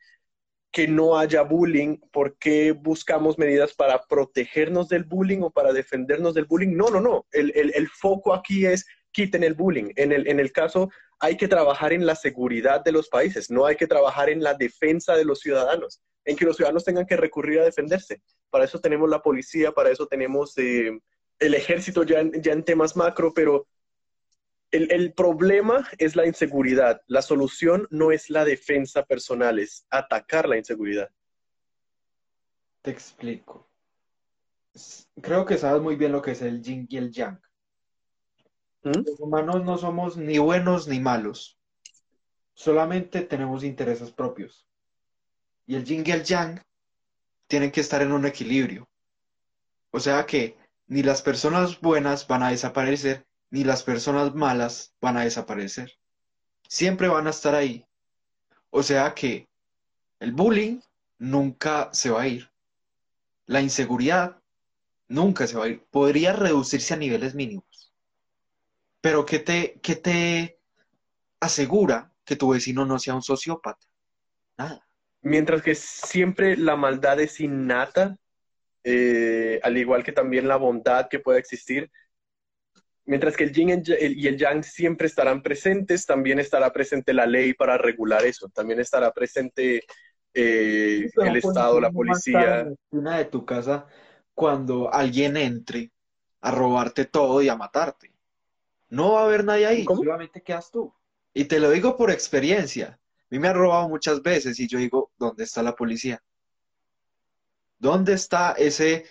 que 0.70 0.86
no 0.86 1.18
haya 1.18 1.42
bullying, 1.42 1.98
por 2.12 2.38
qué 2.38 2.72
buscamos 2.72 3.38
medidas 3.38 3.74
para 3.74 4.02
protegernos 4.08 4.88
del 4.88 5.04
bullying 5.04 5.42
o 5.42 5.50
para 5.50 5.72
defendernos 5.72 6.34
del 6.34 6.46
bullying? 6.46 6.76
No, 6.76 6.88
no, 6.90 7.00
no. 7.00 7.26
El, 7.32 7.52
el 7.54 7.88
foco 7.88 8.32
aquí 8.32 8.64
es 8.64 8.86
quiten 9.12 9.42
el 9.42 9.54
bullying. 9.54 9.90
En 9.96 10.12
el, 10.12 10.28
en 10.28 10.38
el 10.40 10.52
caso 10.52 10.90
hay 11.20 11.36
que 11.36 11.48
trabajar 11.48 11.92
en 11.92 12.06
la 12.06 12.14
seguridad 12.14 12.84
de 12.84 12.92
los 12.92 13.08
países, 13.08 13.50
no 13.50 13.66
hay 13.66 13.76
que 13.76 13.86
trabajar 13.86 14.30
en 14.30 14.42
la 14.42 14.54
defensa 14.54 15.16
de 15.16 15.24
los 15.24 15.40
ciudadanos, 15.40 16.00
en 16.24 16.36
que 16.36 16.44
los 16.44 16.56
ciudadanos 16.56 16.84
tengan 16.84 17.06
que 17.06 17.16
recurrir 17.16 17.60
a 17.60 17.64
defenderse. 17.64 18.22
Para 18.50 18.64
eso 18.64 18.80
tenemos 18.80 19.10
la 19.10 19.20
policía, 19.20 19.72
para 19.72 19.90
eso 19.90 20.06
tenemos 20.06 20.56
eh, 20.58 20.96
el 21.40 21.54
ejército 21.54 22.04
ya 22.04 22.20
en, 22.20 22.40
ya 22.40 22.52
en 22.52 22.64
temas 22.64 22.96
macro, 22.96 23.32
pero 23.34 23.66
el, 24.70 24.92
el, 24.92 25.12
problema 25.12 25.88
es 25.98 26.16
la 26.16 26.26
inseguridad. 26.26 27.02
La 27.06 27.22
solución 27.22 27.86
no 27.90 28.12
es 28.12 28.30
la 28.30 28.44
defensa 28.44 29.04
personal, 29.04 29.58
es 29.58 29.86
atacar 29.90 30.48
la 30.48 30.58
inseguridad. 30.58 31.10
Te 32.82 32.90
explico. 32.90 33.68
Creo 35.20 35.44
que 35.44 35.58
sabes 35.58 35.82
muy 35.82 35.96
bien 35.96 36.12
lo 36.12 36.22
que 36.22 36.32
es 36.32 36.42
el 36.42 36.62
yin 36.62 36.86
y 36.88 36.96
el 36.96 37.10
yang. 37.10 37.40
¿Mm? 38.82 39.02
Los 39.04 39.20
humanos 39.20 39.64
no 39.64 39.78
somos 39.78 40.16
ni 40.16 40.38
buenos 40.38 40.86
ni 40.86 41.00
malos. 41.00 41.58
Solamente 42.54 43.22
tenemos 43.22 43.64
intereses 43.64 44.10
propios. 44.10 44.66
Y 45.66 45.74
el 45.74 45.84
yin 45.84 46.04
y 46.06 46.10
el 46.10 46.24
yang 46.24 46.60
tienen 47.46 47.70
que 47.70 47.80
estar 47.80 48.02
en 48.02 48.12
un 48.12 48.26
equilibrio. 48.26 48.88
O 49.90 50.00
sea 50.00 50.26
que 50.26 50.56
ni 50.86 51.02
las 51.02 51.22
personas 51.22 51.80
buenas 51.80 52.26
van 52.26 52.42
a 52.42 52.50
desaparecer, 52.50 53.26
ni 53.50 53.64
las 53.64 53.82
personas 53.82 54.34
malas 54.34 54.94
van 55.00 55.16
a 55.16 55.24
desaparecer. 55.24 55.92
Siempre 56.68 57.08
van 57.08 57.26
a 57.26 57.30
estar 57.30 57.54
ahí. 57.54 57.86
O 58.70 58.82
sea 58.82 59.14
que 59.14 59.48
el 60.20 60.32
bullying 60.32 60.80
nunca 61.18 61.88
se 61.92 62.10
va 62.10 62.22
a 62.22 62.28
ir. 62.28 62.50
La 63.46 63.60
inseguridad 63.60 64.38
nunca 65.08 65.46
se 65.46 65.56
va 65.56 65.64
a 65.64 65.68
ir. 65.68 65.82
Podría 65.90 66.32
reducirse 66.32 66.94
a 66.94 66.98
niveles 66.98 67.34
mínimos. 67.34 67.92
Pero 69.00 69.24
¿qué 69.24 69.38
te, 69.38 69.80
qué 69.82 69.96
te 69.96 70.58
asegura 71.40 72.12
que 72.24 72.36
tu 72.36 72.50
vecino 72.50 72.84
no 72.84 72.98
sea 72.98 73.14
un 73.14 73.22
sociópata? 73.22 73.86
Nada. 74.58 74.86
Mientras 75.22 75.62
que 75.62 75.74
siempre 75.74 76.56
la 76.56 76.76
maldad 76.76 77.20
es 77.20 77.40
innata, 77.40 78.18
eh, 78.84 79.60
al 79.62 79.76
igual 79.78 80.04
que 80.04 80.12
también 80.12 80.48
la 80.48 80.56
bondad 80.56 81.08
que 81.08 81.18
pueda 81.18 81.38
existir, 81.38 81.90
mientras 83.08 83.36
que 83.36 83.44
el 83.44 83.52
yin 83.52 83.82
y 83.86 84.26
el 84.26 84.36
yang 84.36 84.62
siempre 84.62 85.06
estarán 85.06 85.42
presentes, 85.42 86.04
también 86.04 86.38
estará 86.38 86.70
presente 86.70 87.14
la 87.14 87.24
ley 87.26 87.54
para 87.54 87.78
regular 87.78 88.24
eso, 88.26 88.48
también 88.50 88.80
estará 88.80 89.10
presente 89.12 89.84
eh, 90.34 91.10
el 91.16 91.36
Estado, 91.36 91.80
la 91.80 91.90
policía. 91.90 92.70
Una 92.90 93.16
de 93.16 93.24
tu 93.24 93.46
casa 93.46 93.86
cuando 94.34 94.92
alguien 94.92 95.38
entre 95.38 95.90
a 96.42 96.50
robarte 96.50 97.06
todo 97.06 97.40
y 97.40 97.48
a 97.48 97.56
matarte. 97.56 98.12
No 98.90 99.12
va 99.12 99.22
a 99.22 99.24
haber 99.24 99.42
nadie 99.42 99.66
ahí, 99.66 99.84
solamente 99.84 100.42
quedas 100.42 100.70
tú. 100.70 100.92
Y 101.32 101.46
te 101.46 101.60
lo 101.60 101.70
digo 101.70 101.96
por 101.96 102.10
experiencia. 102.10 103.00
A 103.22 103.26
mí 103.30 103.38
me 103.38 103.48
han 103.48 103.56
robado 103.56 103.88
muchas 103.88 104.22
veces 104.22 104.60
y 104.60 104.68
yo 104.68 104.78
digo, 104.78 105.12
¿dónde 105.18 105.44
está 105.44 105.62
la 105.62 105.74
policía? 105.74 106.22
¿Dónde 107.78 108.12
está 108.12 108.52
ese, 108.52 109.06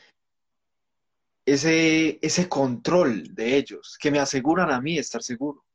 ese, 1.48 2.20
ese 2.22 2.50
control 2.50 3.34
de 3.34 3.56
ellos 3.56 3.98
que 4.00 4.12
me 4.12 4.20
aseguran 4.20 4.70
a 4.70 4.82
mí 4.82 4.98
estar 4.98 5.24
seguro? 5.24 5.66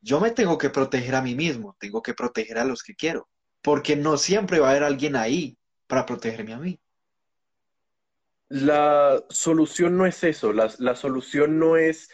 Yo 0.00 0.20
me 0.20 0.30
tengo 0.30 0.56
que 0.56 0.70
proteger 0.70 1.14
a 1.14 1.22
mí 1.22 1.34
mismo, 1.34 1.76
tengo 1.78 2.02
que 2.02 2.14
proteger 2.14 2.58
a 2.58 2.64
los 2.64 2.82
que 2.82 2.94
quiero, 2.94 3.28
porque 3.60 3.94
no 3.94 4.16
siempre 4.16 4.58
va 4.58 4.68
a 4.68 4.70
haber 4.70 4.84
alguien 4.84 5.16
ahí 5.16 5.58
para 5.86 6.06
protegerme 6.06 6.54
a 6.54 6.58
mí. 6.58 6.80
La 8.48 9.22
solución 9.28 9.98
no 9.98 10.06
es 10.06 10.24
eso, 10.24 10.52
la, 10.52 10.96
solución 10.96 11.58
no 11.58 11.76
es 11.76 12.08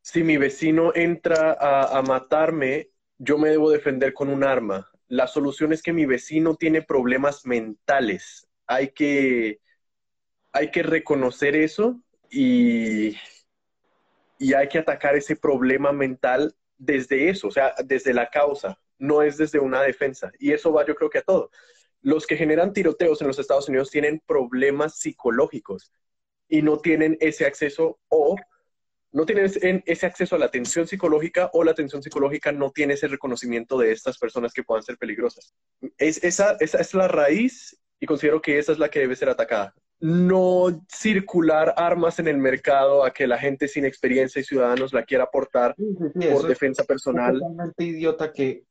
si 0.00 0.22
mi 0.22 0.38
vecino 0.38 0.92
entra 0.94 1.56
a, 1.60 2.00
matarme, 2.02 2.90
yo 3.18 3.36
me 3.36 3.50
debo 3.50 3.70
defender 3.70 4.14
con 4.14 4.30
un 4.30 4.44
arma. 4.44 4.90
La 5.08 5.26
solución 5.26 5.74
es 5.74 5.82
que 5.82 5.92
mi 5.92 6.06
vecino 6.06 6.54
tiene 6.54 6.80
problemas 6.80 7.44
mentales. 7.44 8.48
Hay 8.66 8.92
que, 8.92 9.60
hay 10.52 10.70
que 10.70 10.82
reconocer 10.82 11.56
eso 11.56 12.00
y, 12.30 13.16
y 14.38 14.54
hay 14.54 14.68
que 14.68 14.78
atacar 14.78 15.16
ese 15.16 15.36
problema 15.36 15.92
mental 15.92 16.54
desde 16.78 17.28
eso, 17.28 17.48
o 17.48 17.50
sea, 17.50 17.74
desde 17.84 18.14
la 18.14 18.30
causa, 18.30 18.78
no 18.98 19.22
es 19.22 19.36
desde 19.36 19.58
una 19.58 19.82
defensa. 19.82 20.30
Y 20.38 20.52
eso 20.52 20.72
va 20.72 20.86
yo 20.86 20.94
creo 20.94 21.10
que 21.10 21.18
a 21.18 21.22
todo 21.22 21.50
los 22.02 22.26
que 22.26 22.36
generan 22.36 22.72
tiroteos 22.72 23.20
en 23.20 23.28
los 23.28 23.38
Estados 23.38 23.68
Unidos 23.68 23.90
tienen 23.90 24.22
problemas 24.26 24.98
psicológicos 24.98 25.92
y 26.48 26.62
no 26.62 26.78
tienen 26.78 27.16
ese 27.20 27.46
acceso 27.46 27.98
o 28.08 28.36
no 29.12 29.26
tienen 29.26 29.52
ese 29.86 30.06
acceso 30.06 30.36
a 30.36 30.38
la 30.38 30.46
atención 30.46 30.86
psicológica 30.86 31.50
o 31.52 31.64
la 31.64 31.72
atención 31.72 32.02
psicológica 32.02 32.52
no 32.52 32.70
tiene 32.70 32.94
ese 32.94 33.08
reconocimiento 33.08 33.76
de 33.76 33.90
estas 33.90 34.18
personas 34.18 34.52
que 34.52 34.62
puedan 34.62 34.84
ser 34.84 34.98
peligrosas. 34.98 35.52
Es, 35.98 36.22
esa, 36.22 36.56
esa 36.60 36.78
es 36.78 36.94
la 36.94 37.08
raíz 37.08 37.76
y 37.98 38.06
considero 38.06 38.40
que 38.40 38.58
esa 38.58 38.70
es 38.70 38.78
la 38.78 38.88
que 38.88 39.00
debe 39.00 39.16
ser 39.16 39.28
atacada. 39.28 39.74
No 40.00 40.84
circular 40.88 41.74
armas 41.76 42.18
en 42.18 42.28
el 42.28 42.38
mercado 42.38 43.04
a 43.04 43.12
que 43.12 43.26
la 43.26 43.38
gente 43.38 43.68
sin 43.68 43.84
experiencia 43.84 44.40
y 44.40 44.44
ciudadanos 44.44 44.92
la 44.92 45.04
quiera 45.04 45.24
aportar 45.24 45.74
por 45.76 46.48
defensa 46.48 46.84
personal. 46.84 47.34
Es 47.34 47.40
totalmente 47.40 47.84
idiota 47.84 48.32
que 48.32 48.64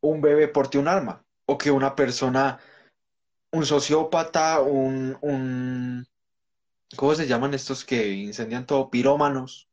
un 0.00 0.20
bebé 0.20 0.48
porte 0.48 0.78
un 0.78 0.88
arma 0.88 1.22
o 1.46 1.58
que 1.58 1.70
una 1.70 1.94
persona, 1.94 2.58
un 3.52 3.66
sociópata, 3.66 4.60
un, 4.60 5.18
un, 5.20 6.06
¿cómo 6.96 7.14
se 7.14 7.26
llaman 7.26 7.54
estos 7.54 7.84
que 7.84 8.08
incendian 8.08 8.66
todo? 8.66 8.90
Pirómanos, 8.90 9.68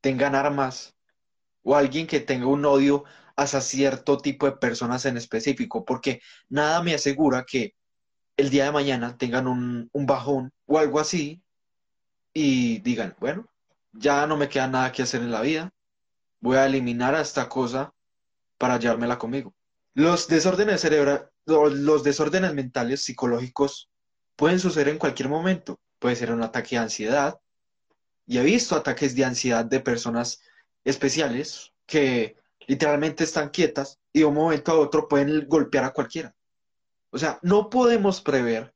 tengan 0.00 0.34
armas, 0.34 0.94
o 1.62 1.76
alguien 1.76 2.06
que 2.06 2.20
tenga 2.20 2.46
un 2.46 2.64
odio 2.64 3.04
hacia 3.36 3.60
cierto 3.60 4.18
tipo 4.18 4.46
de 4.46 4.52
personas 4.52 5.04
en 5.06 5.16
específico, 5.16 5.84
porque 5.84 6.20
nada 6.48 6.82
me 6.82 6.94
asegura 6.94 7.44
que 7.44 7.74
el 8.36 8.50
día 8.50 8.64
de 8.64 8.72
mañana 8.72 9.16
tengan 9.16 9.46
un, 9.46 9.88
un 9.92 10.06
bajón 10.06 10.52
o 10.66 10.78
algo 10.78 11.00
así 11.00 11.42
y 12.32 12.78
digan, 12.80 13.14
bueno, 13.20 13.48
ya 13.92 14.26
no 14.26 14.36
me 14.36 14.48
queda 14.48 14.68
nada 14.68 14.92
que 14.92 15.02
hacer 15.02 15.22
en 15.22 15.30
la 15.30 15.42
vida, 15.42 15.72
voy 16.40 16.56
a 16.56 16.66
eliminar 16.66 17.14
a 17.14 17.20
esta 17.20 17.48
cosa 17.48 17.92
para 18.58 18.78
llevármela 18.78 19.18
conmigo. 19.18 19.54
Los 19.94 20.28
desórdenes 20.28 20.80
cerebrales, 20.80 21.28
los 21.46 22.02
desórdenes 22.02 22.54
mentales 22.54 23.02
psicológicos 23.02 23.90
pueden 24.36 24.58
suceder 24.58 24.88
en 24.88 24.98
cualquier 24.98 25.28
momento. 25.28 25.80
Puede 25.98 26.16
ser 26.16 26.32
un 26.32 26.42
ataque 26.42 26.76
de 26.76 26.82
ansiedad. 26.82 27.38
Y 28.26 28.38
he 28.38 28.42
visto 28.42 28.76
ataques 28.76 29.14
de 29.14 29.24
ansiedad 29.24 29.64
de 29.64 29.80
personas 29.80 30.40
especiales 30.84 31.72
que 31.86 32.36
literalmente 32.66 33.24
están 33.24 33.50
quietas 33.50 33.98
y 34.12 34.20
de 34.20 34.24
un 34.24 34.34
momento 34.34 34.72
a 34.72 34.78
otro 34.78 35.08
pueden 35.08 35.46
golpear 35.48 35.84
a 35.84 35.92
cualquiera. 35.92 36.34
O 37.12 37.18
sea, 37.18 37.38
no 37.42 37.70
podemos 37.70 38.20
prever 38.20 38.74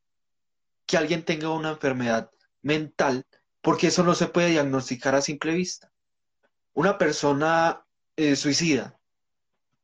que 0.86 0.96
alguien 0.96 1.24
tenga 1.24 1.50
una 1.50 1.70
enfermedad 1.70 2.30
mental 2.62 3.26
porque 3.60 3.88
eso 3.88 4.04
no 4.04 4.14
se 4.14 4.28
puede 4.28 4.50
diagnosticar 4.50 5.16
a 5.16 5.20
simple 5.20 5.52
vista. 5.52 5.90
Una 6.74 6.96
persona 6.98 7.84
eh, 8.14 8.36
suicida 8.36 8.96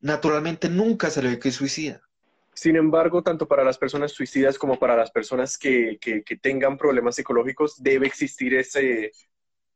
naturalmente 0.03 0.69
nunca 0.69 1.09
se 1.09 1.21
le 1.23 1.29
ve 1.29 1.39
que 1.39 1.51
suicida. 1.51 2.01
Sin 2.53 2.75
embargo, 2.75 3.23
tanto 3.23 3.47
para 3.47 3.63
las 3.63 3.77
personas 3.77 4.11
suicidas 4.11 4.59
como 4.59 4.77
para 4.77 4.95
las 4.95 5.09
personas 5.09 5.57
que, 5.57 5.97
tengan 6.41 6.77
problemas 6.77 7.15
psicológicos, 7.15 7.81
debe 7.81 8.05
existir 8.05 8.53
ese, 8.53 9.11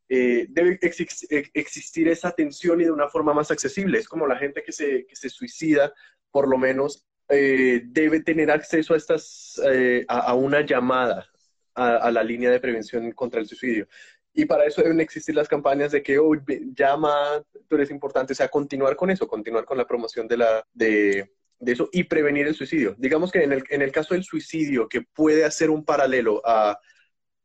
eh, 0.10 0.46
debe 0.50 0.80
eh, 0.82 1.50
existir 1.54 2.08
esa 2.10 2.28
atención 2.28 2.80
y 2.82 2.84
de 2.84 2.92
una 2.92 3.08
forma 3.08 3.34
más 3.34 3.50
accesible. 3.52 3.98
Es 3.98 4.08
como 4.08 4.28
la 4.28 4.38
gente 4.38 4.64
que 4.64 4.72
se, 4.72 5.30
suicida, 5.30 5.94
por 6.30 6.48
lo 6.48 6.58
menos, 6.58 7.06
eh, 7.30 7.82
debe 7.86 8.22
tener 8.22 8.52
acceso 8.52 8.94
a, 8.94 8.98
estas, 8.98 9.60
a, 10.08 10.34
una 10.34 10.62
llamada 10.62 11.28
a, 11.76 12.10
la 12.12 12.24
línea 12.24 12.50
de 12.50 12.60
prevención 12.60 13.12
contra 13.12 13.40
el 13.40 13.48
suicidio. 13.48 13.88
Y 14.34 14.46
para 14.46 14.66
eso 14.66 14.82
deben 14.82 15.00
existir 15.00 15.36
las 15.36 15.48
campañas 15.48 15.92
de 15.92 16.04
que, 16.04 16.20
oh, 16.20 16.34
llama, 16.76 17.44
tú 17.68 17.76
eres 17.76 17.90
importante, 17.90 18.34
o 18.34 18.36
sea, 18.36 18.48
continuar 18.50 18.96
con 18.96 19.10
eso, 19.10 19.28
continuar 19.28 19.66
con 19.66 19.78
la 19.78 19.88
promoción 19.88 20.28
de, 20.28 20.38
la, 20.38 20.66
de, 20.74 21.32
de 21.60 21.72
eso 21.72 21.90
y 21.92 22.04
prevenir 22.04 22.48
el 22.48 22.56
suicidio. 22.56 22.96
Digamos 22.98 23.32
que 23.32 23.44
en 23.44 23.54
el, 23.54 23.64
en 23.70 23.82
el 23.82 23.92
caso 23.92 24.14
del 24.14 24.24
suicidio, 24.24 24.88
que 24.88 25.02
puede 25.02 25.44
hacer 25.44 25.70
un 25.70 25.84
paralelo 25.84 26.42
a, 26.46 26.80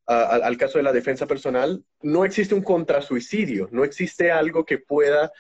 al 0.06 0.56
caso 0.56 0.78
de 0.78 0.84
la 0.84 0.92
defensa 0.92 1.26
personal, 1.26 1.84
no 2.02 2.24
existe 2.24 2.54
un 2.54 2.62
contrasuicidio, 2.62 3.68
no 3.72 3.84
existe 3.84 4.30
algo 4.30 4.64
que 4.64 4.78
pueda 4.78 5.32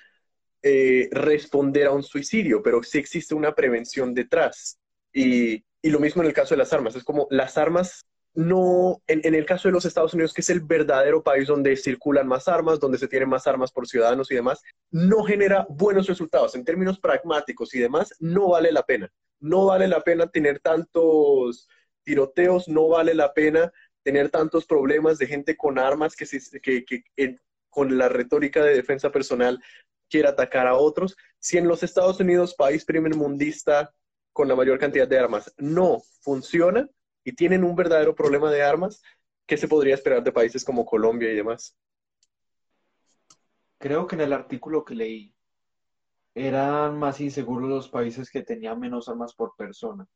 eh, 0.62 1.08
responder 1.10 1.86
a 1.86 1.92
un 1.92 2.02
suicidio, 2.02 2.62
pero 2.62 2.82
sí 2.82 2.98
existe 2.98 3.34
una 3.34 3.54
prevención 3.54 4.14
detrás. 4.14 4.78
Y, 5.12 5.64
lo 5.82 5.98
mismo 5.98 6.22
en 6.22 6.28
el 6.28 6.34
caso 6.34 6.54
de 6.54 6.58
las 6.58 6.72
armas, 6.72 6.94
es 6.94 7.02
como 7.02 7.26
las 7.30 7.58
armas 7.58 8.06
no, 8.34 9.02
en, 9.08 9.34
el 9.34 9.44
caso 9.44 9.68
de 9.68 9.72
los 9.72 9.84
Estados 9.84 10.14
Unidos, 10.14 10.32
que 10.32 10.40
es 10.40 10.48
el 10.48 10.60
verdadero 10.60 11.22
país 11.22 11.48
donde 11.48 11.76
circulan 11.76 12.26
más 12.26 12.48
armas, 12.48 12.80
donde 12.80 12.96
se 12.96 13.08
tienen 13.08 13.28
más 13.28 13.46
armas 13.46 13.72
por 13.72 13.86
ciudadanos 13.86 14.30
y 14.30 14.36
demás, 14.36 14.62
no 14.90 15.24
genera 15.24 15.66
buenos 15.68 16.06
resultados. 16.06 16.54
En 16.54 16.64
términos 16.64 16.98
pragmáticos 16.98 17.74
y 17.74 17.80
demás, 17.80 18.14
no 18.20 18.50
vale 18.50 18.72
la 18.72 18.84
pena. 18.84 19.12
No 19.40 19.66
vale 19.66 19.88
la 19.88 20.00
pena 20.02 20.28
tener 20.28 20.60
tantos 20.60 21.68
tiroteos, 22.04 22.68
no 22.68 22.88
vale 22.88 23.12
la 23.14 23.34
pena 23.34 23.72
tener 24.02 24.30
tantos 24.30 24.66
problemas 24.66 25.18
de 25.18 25.26
gente 25.26 25.56
con 25.56 25.78
armas 25.78 26.14
que, 26.16 26.94
con 27.68 27.98
la 27.98 28.08
retórica 28.08 28.64
de 28.64 28.74
defensa 28.74 29.10
personal 29.10 29.60
quiere 30.12 30.28
atacar 30.28 30.66
a 30.66 30.76
otros. 30.76 31.16
Si 31.38 31.56
en 31.56 31.66
los 31.66 31.82
Estados 31.82 32.20
Unidos, 32.20 32.54
país 32.54 32.84
primer 32.84 33.16
mundista 33.16 33.92
con 34.32 34.46
la 34.46 34.54
mayor 34.54 34.78
cantidad 34.78 35.08
de 35.08 35.18
armas, 35.18 35.52
no 35.56 36.02
funciona, 36.20 36.88
y 37.24 37.32
tienen 37.32 37.64
un 37.64 37.74
verdadero 37.74 38.14
problema 38.14 38.50
de 38.50 38.62
armas, 38.62 39.02
¿qué 39.46 39.56
se 39.56 39.68
podría 39.68 39.94
esperar 39.94 40.22
de 40.22 40.32
países 40.32 40.64
como 40.64 40.84
Colombia 40.84 41.30
y 41.32 41.36
demás? 41.36 41.76
Creo 43.78 44.06
que 44.06 44.16
en 44.16 44.20
el 44.20 44.32
artículo 44.32 44.84
que 44.84 44.94
leí 44.94 45.34
eran 46.34 46.98
más 46.98 47.20
inseguros 47.20 47.68
los 47.68 47.88
países 47.88 48.30
que 48.30 48.42
tenían 48.42 48.78
menos 48.78 49.08
armas 49.08 49.34
por 49.34 49.54
persona 49.56 50.06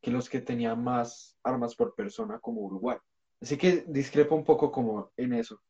que 0.00 0.10
los 0.10 0.28
que 0.28 0.40
tenían 0.40 0.82
más 0.82 1.38
armas 1.42 1.74
por 1.74 1.94
persona 1.94 2.38
como 2.38 2.62
Uruguay. 2.62 2.96
Así 3.40 3.56
que 3.56 3.84
discrepo 3.86 4.34
un 4.34 4.44
poco 4.44 4.72
como 4.72 5.12
en 5.16 5.34
eso. 5.34 5.60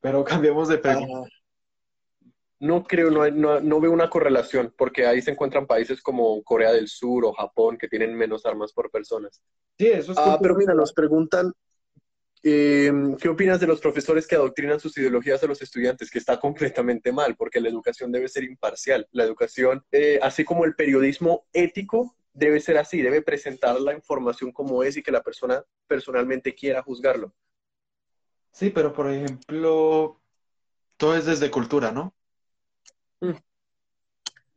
Pero 0.00 0.24
cambiemos 0.24 0.68
de 0.68 0.78
pregunta. 0.78 1.28
No 2.64 2.82
creo, 2.82 3.10
no, 3.10 3.30
no, 3.30 3.60
no, 3.60 3.78
veo 3.78 3.92
una 3.92 4.08
correlación, 4.08 4.72
porque 4.78 5.06
ahí 5.06 5.20
se 5.20 5.32
encuentran 5.32 5.66
países 5.66 6.00
como 6.00 6.42
Corea 6.42 6.72
del 6.72 6.88
Sur 6.88 7.26
o 7.26 7.34
Japón 7.34 7.76
que 7.76 7.88
tienen 7.88 8.14
menos 8.14 8.46
armas 8.46 8.72
por 8.72 8.90
personas. 8.90 9.42
Sí, 9.78 9.88
eso 9.88 10.12
es. 10.12 10.18
Ah, 10.18 10.38
pero 10.40 10.54
mira, 10.54 10.72
nos 10.72 10.94
preguntan, 10.94 11.52
eh, 12.42 12.90
¿qué 13.20 13.28
opinas 13.28 13.60
de 13.60 13.66
los 13.66 13.82
profesores 13.82 14.26
que 14.26 14.36
adoctrinan 14.36 14.80
sus 14.80 14.96
ideologías 14.96 15.42
a 15.42 15.46
los 15.46 15.60
estudiantes? 15.60 16.10
Que 16.10 16.18
está 16.18 16.40
completamente 16.40 17.12
mal, 17.12 17.36
porque 17.36 17.60
la 17.60 17.68
educación 17.68 18.10
debe 18.10 18.28
ser 18.28 18.44
imparcial. 18.44 19.06
La 19.12 19.24
educación, 19.24 19.84
eh, 19.92 20.18
así 20.22 20.42
como 20.42 20.64
el 20.64 20.74
periodismo 20.74 21.44
ético, 21.52 22.16
debe 22.32 22.60
ser 22.60 22.78
así, 22.78 23.02
debe 23.02 23.20
presentar 23.20 23.78
la 23.78 23.92
información 23.92 24.52
como 24.52 24.82
es 24.82 24.96
y 24.96 25.02
que 25.02 25.12
la 25.12 25.22
persona 25.22 25.62
personalmente 25.86 26.54
quiera 26.54 26.82
juzgarlo. 26.82 27.34
Sí, 28.52 28.70
pero 28.70 28.94
por 28.94 29.10
ejemplo, 29.10 30.18
todo 30.96 31.14
es 31.14 31.26
desde 31.26 31.50
cultura, 31.50 31.92
¿no? 31.92 32.13
Mm. 33.20 33.32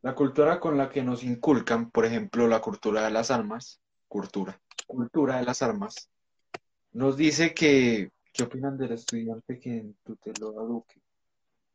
La 0.02 0.14
cultura 0.14 0.60
con 0.60 0.76
la 0.76 0.88
que 0.88 1.02
nos 1.02 1.24
inculcan, 1.24 1.90
por 1.90 2.04
ejemplo, 2.04 2.46
la 2.46 2.60
cultura 2.60 3.04
de 3.04 3.10
las 3.10 3.30
armas, 3.30 3.80
cultura, 4.06 4.60
cultura 4.86 5.38
de 5.38 5.44
las 5.44 5.60
armas, 5.62 6.08
nos 6.92 7.16
dice 7.16 7.52
que, 7.52 8.10
¿qué 8.32 8.44
opinan 8.44 8.78
del 8.78 8.92
estudiante 8.92 9.58
que 9.58 9.78
en 9.78 9.96
lo 10.40 10.64
eduque? 10.64 11.02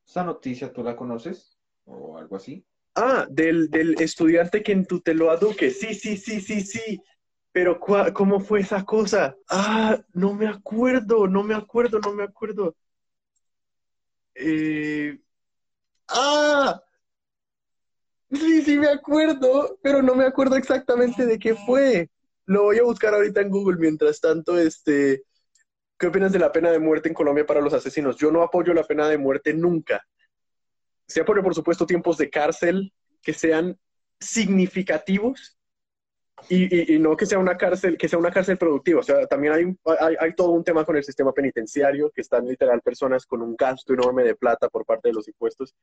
¿Esta 0.05 0.23
noticia 0.23 0.71
tú 0.71 0.83
la 0.83 0.95
conoces? 0.95 1.57
¿O 1.85 2.17
algo 2.17 2.37
así? 2.37 2.65
Ah, 2.95 3.25
del, 3.29 3.69
del 3.69 3.99
estudiante 3.99 4.61
que 4.63 4.71
en 4.71 4.87
lo 5.15 5.33
eduque. 5.33 5.71
Sí, 5.71 5.93
sí, 5.93 6.17
sí, 6.17 6.39
sí, 6.41 6.61
sí. 6.61 7.01
Pero 7.51 7.79
¿cómo 8.13 8.39
fue 8.39 8.61
esa 8.61 8.83
cosa? 8.83 9.35
Ah, 9.49 9.99
no 10.13 10.33
me 10.33 10.47
acuerdo, 10.47 11.27
no 11.27 11.43
me 11.43 11.53
acuerdo, 11.53 11.99
no 11.99 12.13
me 12.13 12.23
acuerdo. 12.23 12.75
Eh, 14.35 15.19
ah, 16.13 16.83
sí, 18.31 18.61
sí 18.61 18.77
me 18.77 18.87
acuerdo, 18.87 19.77
pero 19.81 20.01
no 20.01 20.15
me 20.15 20.25
acuerdo 20.25 20.55
exactamente 20.55 21.25
de 21.25 21.39
qué 21.39 21.55
fue. 21.55 22.09
Lo 22.45 22.63
voy 22.63 22.79
a 22.79 22.83
buscar 22.83 23.13
ahorita 23.13 23.41
en 23.41 23.49
Google. 23.49 23.77
Mientras 23.77 24.19
tanto, 24.19 24.57
este, 24.57 25.23
¿qué 25.97 26.07
opinas 26.07 26.31
de 26.31 26.39
la 26.39 26.51
pena 26.51 26.71
de 26.71 26.79
muerte 26.79 27.09
en 27.09 27.15
Colombia 27.15 27.45
para 27.45 27.61
los 27.61 27.73
asesinos? 27.73 28.17
Yo 28.17 28.31
no 28.31 28.43
apoyo 28.43 28.73
la 28.73 28.83
pena 28.83 29.07
de 29.07 29.17
muerte 29.17 29.53
nunca. 29.53 30.05
Se 31.07 31.21
apoya, 31.21 31.41
por 31.41 31.55
supuesto, 31.55 31.85
tiempos 31.85 32.17
de 32.17 32.29
cárcel 32.29 32.93
que 33.21 33.33
sean 33.33 33.77
significativos 34.19 35.57
y, 36.49 36.99
no 36.99 37.15
que 37.15 37.25
sea 37.25 37.39
una 37.39 37.57
cárcel, 37.57 37.97
que 37.97 38.07
sea 38.07 38.19
una 38.19 38.31
cárcel 38.31 38.57
productiva. 38.57 38.99
O 38.99 39.03
sea, 39.03 39.25
también 39.27 39.53
hay, 39.53 39.65
hay, 39.99 40.15
hay, 40.19 40.33
todo 40.35 40.51
un 40.51 40.63
tema 40.63 40.85
con 40.85 40.95
el 40.97 41.03
sistema 41.03 41.31
penitenciario, 41.31 42.11
que 42.11 42.21
están 42.21 42.47
literal 42.47 42.81
personas 42.81 43.25
con 43.25 43.41
un 43.41 43.55
gasto 43.55 43.93
enorme 43.93 44.23
de 44.23 44.35
plata 44.35 44.67
por 44.69 44.85
parte 44.85 45.09
de 45.09 45.13
los 45.13 45.27
impuestos, 45.27 45.73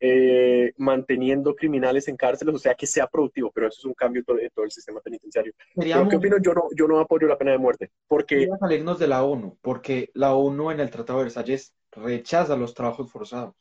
eh, 0.00 0.72
manteniendo 0.78 1.54
criminales 1.54 2.08
en 2.08 2.16
cárceles, 2.16 2.54
o 2.54 2.58
sea, 2.58 2.74
que 2.74 2.86
sea 2.86 3.06
productivo, 3.06 3.50
pero 3.54 3.68
eso 3.68 3.80
es 3.80 3.84
un 3.84 3.94
cambio 3.94 4.24
en 4.26 4.50
todo, 4.50 4.64
el 4.64 4.70
sistema 4.70 5.00
penitenciario. 5.00 5.52
Pero, 5.76 6.08
¿Qué 6.08 6.16
opino? 6.16 6.38
Yo 6.38 6.54
no, 6.54 6.64
yo 6.74 6.88
no 6.88 6.98
apoyo 6.98 7.28
la 7.28 7.38
pena 7.38 7.52
de 7.52 7.58
muerte, 7.58 7.90
porque... 8.08 8.48
salirnos 8.58 8.98
de 8.98 9.08
la 9.08 9.22
ONU, 9.22 9.58
porque 9.60 10.10
la 10.14 10.34
ONU 10.34 10.70
en 10.70 10.80
el 10.80 10.90
Tratado 10.90 11.18
de 11.18 11.26
Versalles 11.26 11.74
rechaza 11.92 12.56
los 12.56 12.74
trabajos 12.74 13.10
forzados. 13.10 13.54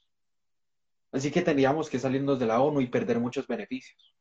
Así 1.12 1.32
que 1.32 1.42
tendríamos 1.42 1.90
que 1.90 2.00
salirnos 2.00 2.40
de 2.40 2.46
la 2.46 2.62
ONU 2.62 2.82
y 2.82 2.88
perder 2.88 3.20
muchos 3.20 3.48
beneficios. 3.48 4.16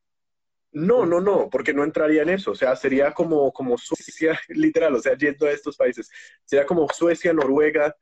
No, 0.73 1.07
no, 1.07 1.21
no, 1.21 1.49
porque 1.51 1.73
no 1.73 1.85
entraría 1.85 2.23
en 2.23 2.29
eso. 2.31 2.53
O 2.53 2.55
sea, 2.55 2.77
sería 2.77 3.13
como, 3.13 3.53
como 3.53 3.79
Suecia, 3.79 4.39
literal, 4.49 4.95
o 4.95 5.01
sea, 5.01 5.17
yendo 5.17 5.47
a 5.47 5.51
estos 5.53 5.77
países. 5.77 6.11
Sería 6.45 6.67
como 6.67 6.89
Suecia, 6.89 7.33
Noruega, 7.33 7.97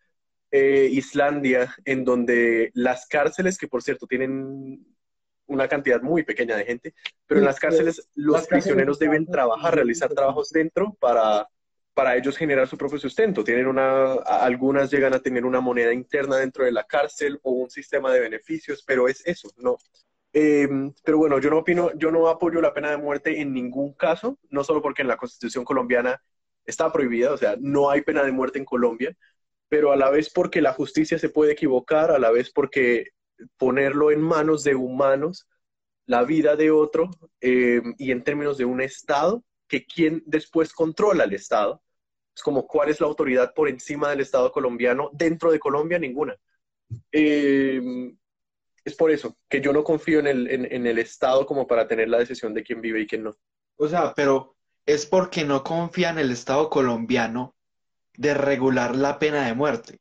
eh, 0.50 0.88
Islandia, 0.90 1.74
en 1.84 2.04
donde 2.04 2.70
las 2.74 3.06
cárceles, 3.06 3.58
que 3.58 3.68
por 3.68 3.82
cierto 3.82 4.06
tienen 4.06 4.84
una 5.46 5.68
cantidad 5.68 6.02
muy 6.02 6.24
pequeña 6.24 6.56
de 6.56 6.64
gente, 6.64 6.94
pero 7.26 7.40
en 7.40 7.46
las 7.46 7.60
cárceles 7.60 8.08
los 8.14 8.46
prisioneros 8.46 8.98
deben 8.98 9.26
trabajar, 9.26 9.74
realizar 9.74 10.12
trabajos 10.12 10.50
dentro 10.50 10.96
para, 11.00 11.48
para 11.94 12.16
ellos 12.16 12.36
generar 12.36 12.66
su 12.66 12.76
propio 12.76 12.98
sustento. 12.98 13.44
Tienen 13.44 13.66
una, 13.66 14.14
algunas 14.14 14.90
llegan 14.90 15.14
a 15.14 15.20
tener 15.20 15.44
una 15.44 15.60
moneda 15.60 15.92
interna 15.92 16.36
dentro 16.36 16.64
de 16.64 16.72
la 16.72 16.84
cárcel 16.84 17.38
o 17.42 17.52
un 17.52 17.70
sistema 17.70 18.12
de 18.12 18.20
beneficios, 18.20 18.82
pero 18.84 19.08
es 19.08 19.22
eso, 19.24 19.50
no, 19.56 19.76
Em, 20.38 20.92
pero 21.02 21.16
bueno, 21.16 21.38
yo 21.38 21.48
no 21.48 21.60
opino, 21.60 21.90
yo 21.96 22.10
no 22.10 22.28
apoyo 22.28 22.60
la 22.60 22.74
pena 22.74 22.90
de 22.90 22.98
muerte 22.98 23.40
en 23.40 23.54
ningún 23.54 23.94
caso, 23.94 24.38
no 24.50 24.64
solo 24.64 24.82
porque 24.82 25.00
en 25.00 25.08
la 25.08 25.16
constitución 25.16 25.64
colombiana 25.64 26.22
está 26.66 26.92
prohibida, 26.92 27.32
o 27.32 27.38
sea, 27.38 27.56
no 27.58 27.88
hay 27.88 28.02
pena 28.02 28.22
de 28.22 28.32
muerte 28.32 28.58
en 28.58 28.66
Colombia, 28.66 29.16
pero 29.70 29.92
a 29.92 29.96
la 29.96 30.10
vez 30.10 30.28
porque 30.30 30.60
la 30.60 30.74
justicia 30.74 31.18
se 31.18 31.30
puede 31.30 31.52
equivocar, 31.52 32.10
a 32.10 32.18
la 32.18 32.30
vez 32.30 32.52
porque 32.52 33.12
ponerlo 33.56 34.10
en 34.10 34.20
manos 34.20 34.62
de 34.62 34.74
humanos, 34.74 35.48
la 36.04 36.22
vida 36.24 36.54
de 36.54 36.70
otro, 36.70 37.08
em, 37.40 37.94
y 37.96 38.10
en 38.10 38.22
términos 38.22 38.58
de 38.58 38.66
un 38.66 38.82
Estado, 38.82 39.42
que 39.66 39.86
quien 39.86 40.22
después 40.26 40.74
controla 40.74 41.24
el 41.24 41.32
Estado, 41.32 41.82
es 42.34 42.42
como 42.42 42.66
cuál 42.66 42.90
es 42.90 43.00
la 43.00 43.06
autoridad 43.06 43.54
por 43.54 43.70
encima 43.70 44.10
del 44.10 44.20
Estado 44.20 44.52
colombiano, 44.52 45.08
dentro 45.14 45.50
de 45.50 45.58
Colombia 45.58 45.98
ninguna. 45.98 46.36
Eh, 47.10 47.80
es 48.86 48.94
por 48.94 49.10
eso, 49.10 49.36
que 49.48 49.60
yo 49.60 49.72
no 49.72 49.82
confío 49.82 50.20
en 50.20 50.28
el, 50.28 50.48
en, 50.48 50.86
el 50.86 50.98
Estado 50.98 51.44
como 51.44 51.66
para 51.66 51.88
tener 51.88 52.08
la 52.08 52.18
decisión 52.18 52.54
de 52.54 52.62
quién 52.62 52.80
vive 52.80 53.00
y 53.00 53.06
quién 53.08 53.24
no. 53.24 53.36
O 53.78 53.88
sea, 53.88 54.14
pero 54.14 54.54
es 54.86 55.04
porque 55.04 55.44
no 55.44 55.64
confía 55.64 56.10
en 56.10 56.20
el 56.20 56.30
Estado 56.30 56.70
colombiano 56.70 57.56
de 58.16 58.32
regular 58.32 58.94
la 58.94 59.18
pena 59.18 59.44
de 59.44 59.54
muerte. 59.54 59.98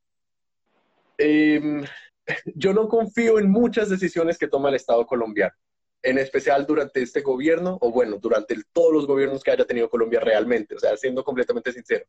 Em, 1.18 1.84
yo 2.54 2.74
no 2.74 2.88
confío 2.88 3.40
en 3.40 3.50
muchas 3.50 3.90
decisiones 3.90 4.38
que 4.38 4.48
toma 4.48 4.70
el 4.70 4.76
Estado 4.76 5.08
colombiano, 5.08 5.56
en 6.04 6.20
especial 6.20 6.68
durante 6.68 7.02
este 7.02 7.22
gobierno, 7.22 7.80
o 7.82 7.92
bueno, 7.92 8.20
durante 8.20 8.56
todos 8.72 8.94
los 8.94 9.08
gobiernos 9.08 9.44
que 9.44 9.50
haya 9.50 9.66
tenido 9.66 9.90
Colombia 9.90 10.20
realmente, 10.20 10.76
o 10.76 10.80
sea, 10.80 10.96
siendo 10.96 11.24
completamente 11.24 11.72
sincero. 11.72 12.06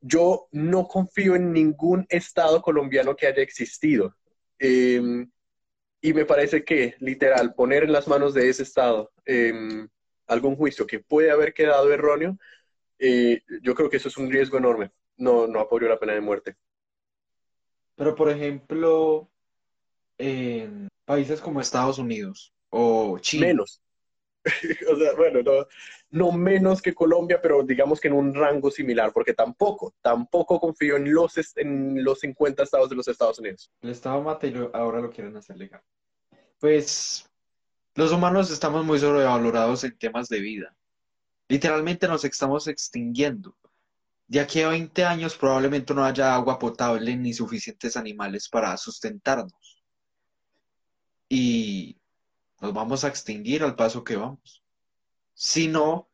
Yo 0.00 0.48
no 0.52 0.88
confío 0.88 1.36
en 1.36 1.52
ningún 1.52 2.06
Estado 2.08 2.62
colombiano 2.62 3.14
que 3.14 3.26
haya 3.26 3.42
existido. 3.42 4.16
Eh, 4.58 5.26
y 6.00 6.14
me 6.14 6.24
parece 6.24 6.64
que, 6.64 6.94
literal, 7.00 7.54
poner 7.54 7.84
en 7.84 7.92
las 7.92 8.08
manos 8.08 8.34
de 8.34 8.48
ese 8.48 8.62
Estado 8.62 9.12
em, 9.24 9.88
algún 10.26 10.56
juicio 10.56 10.86
que 10.86 11.00
puede 11.00 11.30
haber 11.30 11.52
quedado 11.52 11.92
erróneo, 11.92 12.38
eh, 12.98 13.42
yo 13.62 13.74
creo 13.74 13.90
que 13.90 13.98
eso 13.98 14.08
es 14.08 14.16
un 14.16 14.30
riesgo 14.30 14.58
enorme. 14.58 14.90
No, 15.16 15.46
no 15.46 15.60
apoyo 15.60 15.88
la 15.88 15.98
pena 15.98 16.14
de 16.14 16.20
muerte. 16.20 16.56
Pero, 17.96 18.14
por 18.14 18.30
ejemplo, 18.30 19.30
en 20.16 20.88
países 21.04 21.40
como 21.40 21.60
Estados 21.60 21.98
Unidos 21.98 22.54
o 22.70 23.18
Chile. 23.18 23.48
Menos. 23.48 23.82
o 24.92 24.96
sea, 24.96 25.12
bueno, 25.16 25.42
no, 25.42 25.66
no, 26.10 26.32
menos 26.32 26.80
que 26.80 26.94
Colombia, 26.94 27.40
pero 27.42 27.62
digamos 27.62 28.00
que 28.00 28.08
en 28.08 28.14
un 28.14 28.34
rango 28.34 28.70
similar, 28.70 29.12
porque 29.12 29.34
tampoco, 29.34 29.94
tampoco 30.00 30.58
confío 30.58 30.96
en 30.96 31.12
los, 31.12 31.34
en 31.56 32.02
los 32.02 32.20
50 32.20 32.62
estados 32.62 32.88
de 32.88 32.96
los 32.96 33.08
Estados 33.08 33.38
Unidos. 33.38 33.70
El 33.82 33.90
estado 33.90 34.22
mate 34.22 34.52
ahora 34.72 35.00
lo 35.00 35.10
quieren 35.10 35.36
hacer 35.36 35.56
legal. 35.56 35.82
Pues 36.58 37.28
los 37.94 38.12
humanos 38.12 38.50
estamos 38.50 38.84
muy 38.84 38.98
sobrevalorados 38.98 39.84
en 39.84 39.98
temas 39.98 40.28
de 40.28 40.40
vida. 40.40 40.74
Literalmente 41.48 42.08
nos 42.08 42.24
estamos 42.24 42.66
extinguiendo. 42.68 43.56
De 44.26 44.40
aquí 44.40 44.62
a 44.62 44.68
20 44.68 45.04
años 45.04 45.36
probablemente 45.36 45.92
no 45.92 46.04
haya 46.04 46.34
agua 46.34 46.58
potable 46.58 47.16
ni 47.16 47.34
suficientes 47.34 47.96
animales 47.96 48.48
para 48.48 48.76
sustentarnos. 48.76 49.82
Y 51.28 51.99
nos 52.60 52.74
vamos 52.74 53.04
a 53.04 53.08
extinguir 53.08 53.62
al 53.62 53.74
paso 53.74 54.04
que 54.04 54.16
vamos. 54.16 54.62
Si 55.34 55.68
no, 55.68 56.08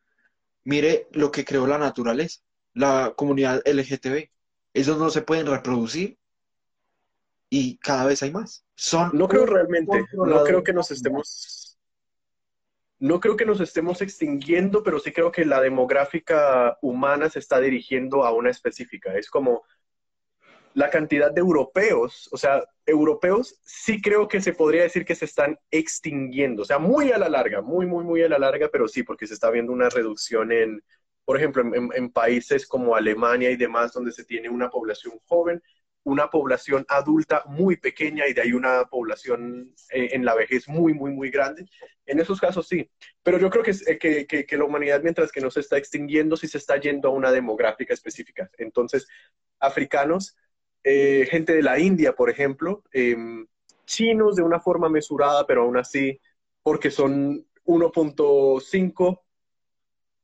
mire 0.64 1.08
lo 1.12 1.30
que 1.30 1.44
creó 1.44 1.66
la 1.66 1.78
naturaleza, 1.78 2.40
la 2.74 3.14
comunidad 3.16 3.62
LGTB. 3.66 4.30
Ellos 4.74 4.98
no 4.98 5.10
se 5.10 5.22
pueden 5.22 5.46
reproducir 5.46 6.18
y 7.48 7.78
cada 7.78 8.06
vez 8.06 8.22
hay 8.22 8.30
más. 8.30 8.64
Son 8.74 9.10
no 9.14 9.28
creo 9.28 9.46
realmente, 9.46 10.04
no 10.12 10.44
creo 10.44 10.62
que 10.62 10.72
nos 10.72 10.90
estemos, 10.90 11.78
no 12.98 13.20
creo 13.20 13.36
que 13.36 13.46
nos 13.46 13.60
estemos 13.60 14.02
extinguiendo, 14.02 14.82
pero 14.82 14.98
sí 15.00 15.12
creo 15.12 15.32
que 15.32 15.44
la 15.44 15.60
demográfica 15.60 16.78
humana 16.82 17.30
se 17.30 17.38
está 17.38 17.60
dirigiendo 17.60 18.24
a 18.24 18.32
una 18.32 18.50
específica. 18.50 19.16
Es 19.16 19.30
como 19.30 19.64
la 20.76 20.90
cantidad 20.90 21.32
de 21.32 21.40
europeos, 21.40 22.28
o 22.32 22.36
sea, 22.36 22.62
europeos 22.84 23.58
sí 23.64 24.02
creo 24.02 24.28
que 24.28 24.42
se 24.42 24.52
podría 24.52 24.82
decir 24.82 25.06
que 25.06 25.14
se 25.14 25.24
están 25.24 25.58
extinguiendo, 25.70 26.62
o 26.62 26.64
sea, 26.66 26.78
muy 26.78 27.10
a 27.12 27.18
la 27.18 27.30
larga, 27.30 27.62
muy, 27.62 27.86
muy, 27.86 28.04
muy 28.04 28.22
a 28.22 28.28
la 28.28 28.38
larga, 28.38 28.68
pero 28.70 28.86
sí, 28.86 29.02
porque 29.02 29.26
se 29.26 29.32
está 29.32 29.50
viendo 29.50 29.72
una 29.72 29.88
reducción 29.88 30.52
en, 30.52 30.84
por 31.24 31.38
ejemplo, 31.38 31.62
en, 31.64 32.10
países 32.10 32.66
como 32.66 32.94
Alemania 32.94 33.50
y 33.50 33.56
demás, 33.56 33.94
donde 33.94 34.12
se 34.12 34.26
tiene 34.26 34.50
una 34.50 34.68
población 34.68 35.14
joven, 35.24 35.62
una 36.04 36.28
población 36.28 36.84
adulta 36.88 37.42
muy 37.46 37.78
pequeña 37.78 38.28
y 38.28 38.34
de 38.34 38.42
ahí 38.42 38.52
una 38.52 38.84
población 38.84 39.74
eh, 39.92 40.10
en 40.12 40.26
la 40.26 40.34
vejez 40.34 40.68
muy, 40.68 40.92
muy, 40.92 41.10
muy 41.10 41.30
grande. 41.30 41.66
En 42.04 42.20
esos 42.20 42.38
casos 42.38 42.68
sí, 42.68 42.86
pero 43.22 43.38
yo 43.38 43.48
creo 43.48 43.64
que, 43.64 43.72
que, 43.98 44.26
que, 44.26 44.44
que 44.44 44.56
la 44.58 44.64
humanidad, 44.64 45.00
mientras 45.02 45.32
que 45.32 45.40
no 45.40 45.50
se 45.50 45.60
está 45.60 45.78
extinguiendo, 45.78 46.36
sí 46.36 46.48
se 46.48 46.58
está 46.58 46.76
yendo 46.76 47.08
a 47.08 47.12
una 47.12 47.32
demográfica 47.32 47.94
específica. 47.94 48.50
Entonces, 48.58 49.08
africanos 49.58 50.36
eh, 50.88 51.26
gente 51.28 51.52
de 51.52 51.64
la 51.64 51.80
India, 51.80 52.14
por 52.14 52.30
ejemplo, 52.30 52.84
em, 52.92 53.44
chinos 53.84 54.36
de 54.36 54.44
una 54.44 54.60
forma 54.60 54.88
mesurada, 54.88 55.44
pero 55.44 55.62
aún 55.62 55.76
así, 55.76 56.20
porque 56.62 56.92
son 56.92 57.44
1.5 57.64 59.24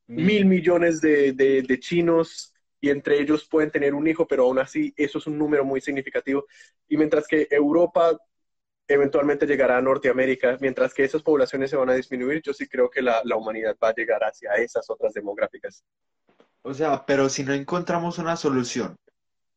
mil 0.07 0.45
millones 0.47 1.01
de, 1.01 1.33
de, 1.33 1.81
chinos 1.81 2.55
y 2.81 2.91
entre 2.91 3.21
ellos 3.21 3.49
pueden 3.49 3.73
tener 3.73 3.93
un 3.93 4.07
hijo, 4.07 4.29
pero 4.29 4.45
aún 4.45 4.61
así 4.61 4.95
eso 4.97 5.19
es 5.19 5.27
un 5.27 5.37
número 5.37 5.65
muy 5.65 5.81
significativo. 5.81 6.47
Y 6.89 6.97
mientras 6.97 7.27
que 7.27 7.49
Europa 7.51 8.17
eventualmente 8.87 9.47
llegará 9.47 9.79
a 9.79 9.83
Norteamérica, 9.83 10.59
mientras 10.61 10.95
que 10.95 11.03
esas 11.03 11.25
poblaciones 11.25 11.71
se 11.71 11.77
van 11.77 11.91
a 11.91 11.95
disminuir, 11.95 12.41
yo 12.41 12.55
sí 12.55 12.69
creo 12.69 12.89
que 12.89 13.03
la, 13.03 13.21
la 13.25 13.35
humanidad 13.35 13.77
va 13.83 13.89
a 13.89 13.95
llegar 13.95 14.23
hacia 14.23 14.53
esas 14.53 14.89
otras 14.89 15.13
demográficas. 15.13 15.83
O 16.63 16.73
sea, 16.73 17.05
pero 17.05 17.29
si 17.29 17.43
no 17.43 17.53
encontramos 17.53 18.19
una 18.19 18.37
solución 18.37 18.97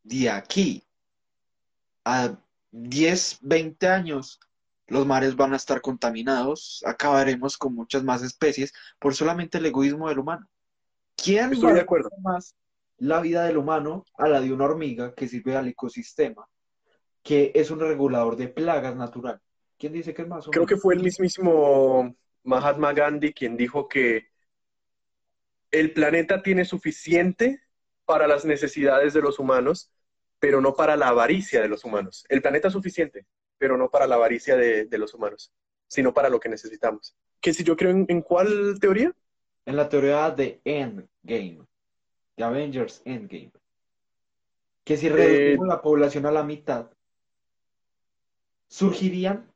de 0.02 0.32
aquí 0.32 0.82
a 2.06 2.38
10, 2.72 3.40
20 3.42 3.88
años, 3.88 4.40
los 4.88 5.06
mares 5.06 5.36
van 5.36 5.54
a 5.54 5.58
estar 5.58 5.82
contaminados, 5.82 6.84
acabaremos 6.86 7.58
con 7.58 7.74
muchas 7.74 8.04
más 8.04 8.22
especies 8.22 8.74
por 9.00 9.16
solamente 9.16 9.58
el 9.58 9.66
egoísmo 9.66 10.08
del 10.08 10.20
humano. 10.20 10.48
¿Quién 11.16 11.54
Estoy 11.54 11.74
de 11.74 11.82
acuerdo. 11.82 12.10
más 12.22 12.56
la 12.98 13.20
vida 13.20 13.44
del 13.44 13.58
humano 13.58 14.06
a 14.18 14.28
la 14.28 14.40
de 14.40 14.54
una 14.54 14.66
hormiga 14.66 15.14
que 15.14 15.28
sirve 15.28 15.56
al 15.58 15.68
ecosistema, 15.68 16.48
que 17.24 17.52
es 17.56 17.72
un 17.72 17.80
regulador 17.80 18.36
de 18.36 18.48
plagas 18.48 18.96
natural? 18.96 19.42
¿Quién 19.78 19.94
dice 19.94 20.14
que 20.14 20.22
es 20.22 20.28
más? 20.28 20.46
Creo 20.48 20.66
que 20.66 20.78
fue 20.78 20.96
el 20.96 21.04
mismísimo 21.04 22.16
Mahatma 22.44 22.94
Gandhi 22.94 23.34
quien 23.34 23.58
dijo 23.58 23.88
que 23.88 24.28
el 25.72 25.92
planeta 25.92 26.42
tiene 26.42 26.64
suficiente 26.64 27.62
para 28.06 28.28
las 28.28 28.46
necesidades 28.46 29.14
de 29.14 29.22
los 29.22 29.40
humanos, 29.40 29.92
pero 30.40 30.62
no 30.62 30.74
para 30.74 30.96
la 30.96 31.10
avaricia 31.10 31.62
de 31.62 31.68
los 31.68 31.84
humanos. 31.84 32.26
El 32.30 32.42
planeta 32.42 32.68
es 32.68 32.74
suficiente, 32.74 33.26
pero 33.58 33.78
no 33.78 33.90
para 33.90 34.08
la 34.08 34.16
avaricia 34.16 34.56
de, 34.56 34.98
los 34.98 35.14
humanos, 35.14 35.52
sino 35.88 36.14
para 36.14 36.30
lo 36.30 36.40
que 36.40 36.50
necesitamos. 36.50 37.16
¿Qué 37.42 37.54
si 37.54 37.64
yo 37.64 37.76
creo 37.76 37.92
en, 37.92 38.22
cuál 38.22 38.78
teoría? 38.80 39.14
En 39.66 39.76
la 39.76 39.90
teoría 39.90 40.30
de 40.32 40.62
Endgame, 40.64 41.66
de 42.38 42.44
Avengers 42.44 43.02
Endgame. 43.06 43.52
Que 44.84 44.98
si 44.98 45.10
reducimos 45.10 45.66
eh, 45.66 45.70
la 45.70 45.82
población 45.82 46.26
a 46.26 46.32
la 46.32 46.44
mitad, 46.44 46.92
surgirían 48.68 49.52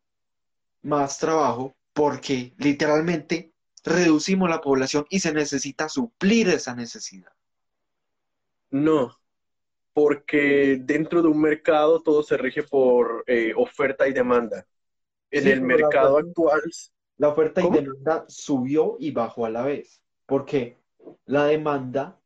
más 0.82 1.20
trabajo 1.20 1.76
porque 1.94 2.54
literalmente 2.58 3.52
reducimos 3.84 4.50
la 4.50 4.62
población 4.62 5.06
y 5.10 5.20
se 5.20 5.34
necesita 5.34 5.90
suplir 5.90 6.50
esa 6.50 6.76
necesidad. 6.76 7.32
No, 8.72 9.18
porque 10.00 10.80
dentro 10.82 11.22
de 11.22 11.28
un 11.28 11.42
mercado 11.42 12.02
todo 12.02 12.24
se 12.24 12.38
rige 12.38 12.64
por 12.64 13.26
eh, 13.28 13.52
oferta 13.54 14.08
y 14.08 14.14
demanda. 14.14 14.66
En 15.30 15.46
el 15.46 15.62
mercado 15.62 16.18
actual... 16.18 16.62
La 17.18 17.28
oferta 17.28 17.62
y 17.62 17.70
demanda 17.70 18.24
subió 18.30 18.96
y 18.98 19.12
bajó 19.12 19.46
a 19.46 19.50
la 19.50 19.64
vez, 19.64 20.02
porque 20.26 20.78
la 21.26 21.48
demanda 21.48 22.18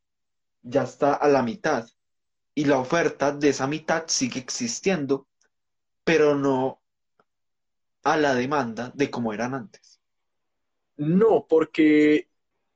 ya 0.62 0.84
está 0.84 1.16
a 1.16 1.28
la 1.30 1.42
mitad 1.42 1.90
y 2.54 2.66
la 2.66 2.78
oferta 2.78 3.32
de 3.32 3.50
esa 3.50 3.66
mitad 3.66 4.04
sigue 4.06 4.40
existiendo, 4.40 5.26
pero 6.04 6.36
no 6.36 6.80
a 8.04 8.18
la 8.18 8.36
demanda 8.36 8.92
de 8.94 9.10
como 9.10 9.34
eran 9.34 9.56
antes. 9.56 10.00
No, 10.96 11.48
porque, 11.50 12.28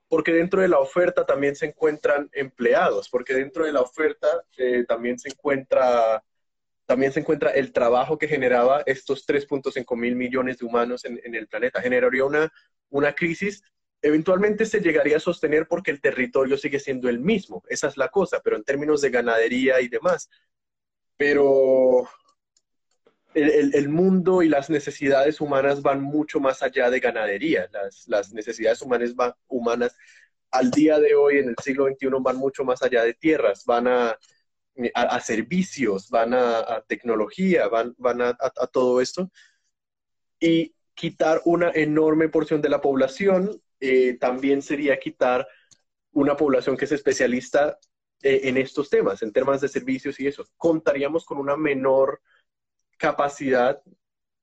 porque 0.08 0.34
dentro 0.34 0.62
de 0.62 0.67
la 0.67 0.80
oferta 0.80 1.26
también 1.26 1.56
se 1.56 1.67
encuentran 1.67 2.30
empleados, 2.34 3.10
porque 3.10 3.34
dentro 3.34 3.65
de 3.65 3.74
la 3.74 3.82
oferta 3.82 4.28
eh, 4.58 4.86
también 4.88 5.20
se 5.20 5.30
encuentra 5.30 6.24
también 6.86 7.12
se 7.12 7.20
encuentra 7.20 7.52
el 7.52 7.74
trabajo 7.74 8.17
que 8.17 8.30
generaba 8.30 8.82
estos 8.86 9.28
3.5 9.28 9.98
mil 9.98 10.15
millones 10.15 10.58
de 10.58 10.65
humanos 10.65 11.04
en, 11.04 11.20
en, 11.22 11.36
el 11.36 11.48
planeta. 11.48 11.82
Generaría 11.82 12.24
una, 12.24 12.50
una 12.89 13.13
crisis, 13.13 13.62
eventualmente 14.02 14.65
se 14.65 14.80
llegaría 14.80 15.17
a 15.17 15.20
sostener 15.20 15.67
porque 15.67 15.91
el 15.91 16.02
territorio 16.02 16.58
sigue 16.58 16.80
siendo 16.80 17.10
el 17.10 17.20
mismo, 17.20 17.62
esa 17.67 17.88
es 17.88 17.98
la 17.98 18.08
cosa, 18.08 18.39
pero 18.41 18.56
en 18.56 18.63
términos 18.63 19.02
de 19.02 19.10
ganadería 19.10 19.82
y 19.82 19.89
demás. 19.89 20.30
Pero 21.17 22.08
el, 23.38 23.89
mundo 23.89 24.41
y 24.41 24.50
las 24.50 24.69
necesidades 24.69 25.39
humanas 25.39 25.82
van 25.82 26.02
mucho 26.02 26.39
más 26.39 26.63
allá 26.63 26.89
de 26.89 27.00
ganadería. 27.00 27.69
Las, 28.08 28.34
necesidades 28.34 28.82
humanas, 28.82 29.13
humanas 29.47 29.95
al 30.52 30.71
día 30.71 31.00
de 31.00 31.15
hoy, 31.15 31.39
en 31.39 31.50
el 31.50 31.56
siglo 31.63 31.88
XXI, 31.88 32.08
van 32.19 32.38
mucho 32.38 32.63
más 32.63 32.82
allá 32.82 33.04
de 33.04 33.13
tierras, 33.13 33.63
van 33.65 33.88
a, 33.88 34.17
a, 34.93 35.19
servicios, 35.19 36.10
van 36.10 36.34
a, 36.34 36.84
tecnología, 36.88 37.67
van, 37.67 37.93
van 37.97 38.21
a, 38.21 38.36
todo 38.71 39.02
esto. 39.02 39.30
Y 40.39 40.73
quitar 40.93 41.41
una 41.45 41.71
enorme 41.73 42.30
porción 42.30 42.62
de 42.62 42.69
la 42.69 42.82
población 42.82 43.62
eh, 43.80 44.17
también 44.19 44.63
sería 44.63 44.97
quitar 44.97 45.47
una 46.12 46.36
población 46.36 46.76
que 46.76 46.86
es 46.86 46.91
especialista 46.91 47.78
eh, 48.23 48.41
en 48.45 48.58
estos 48.58 48.89
temas, 48.89 49.21
en 49.21 49.32
temas 49.32 49.62
de 49.62 49.67
servicios 49.67 50.19
y 50.19 50.26
eso. 50.26 50.43
Contaríamos 50.58 51.23
con 51.26 51.38
una 51.38 51.56
menor 51.56 52.21
capacidad, 52.98 53.82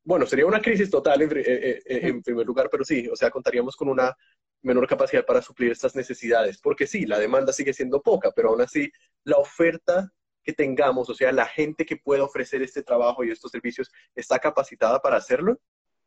bueno, 0.05 0.27
sería 0.27 0.47
una 0.47 0.63
crisis 0.63 0.91
total 0.91 1.23
en, 1.23 1.37
eh, 1.37 1.83
eh, 1.85 2.21
primer 2.25 2.47
lugar, 2.47 2.69
pero 2.71 2.85
sí, 2.85 3.09
o 3.09 3.17
sea, 3.17 3.31
contaríamos 3.31 3.77
con 3.77 3.89
una 3.89 4.17
menor 4.63 4.87
capacidad 4.87 5.25
para 5.25 5.43
suplir 5.43 5.73
estas 5.73 5.95
necesidades, 5.95 6.59
porque 6.59 6.87
sí, 6.87 7.07
la 7.07 7.19
demanda 7.19 7.53
sigue 7.53 7.75
siendo 7.75 8.01
poca, 8.01 8.31
pero 8.35 8.51
aún 8.51 8.63
así 8.63 8.91
la 9.25 9.37
oferta 9.37 10.11
que 10.43 10.53
tengamos, 10.53 11.09
o 11.09 11.15
sea, 11.15 11.33
la 11.33 11.47
gente 11.47 11.87
que 11.87 11.97
pueda 11.97 12.23
ofrecer 12.23 12.63
este 12.63 12.83
trabajo 12.83 13.25
y 13.25 13.31
estos 13.31 13.51
servicios 13.51 13.91
está 14.15 14.39
capacitada 14.39 15.01
para 15.01 15.17
hacerlo. 15.17 15.59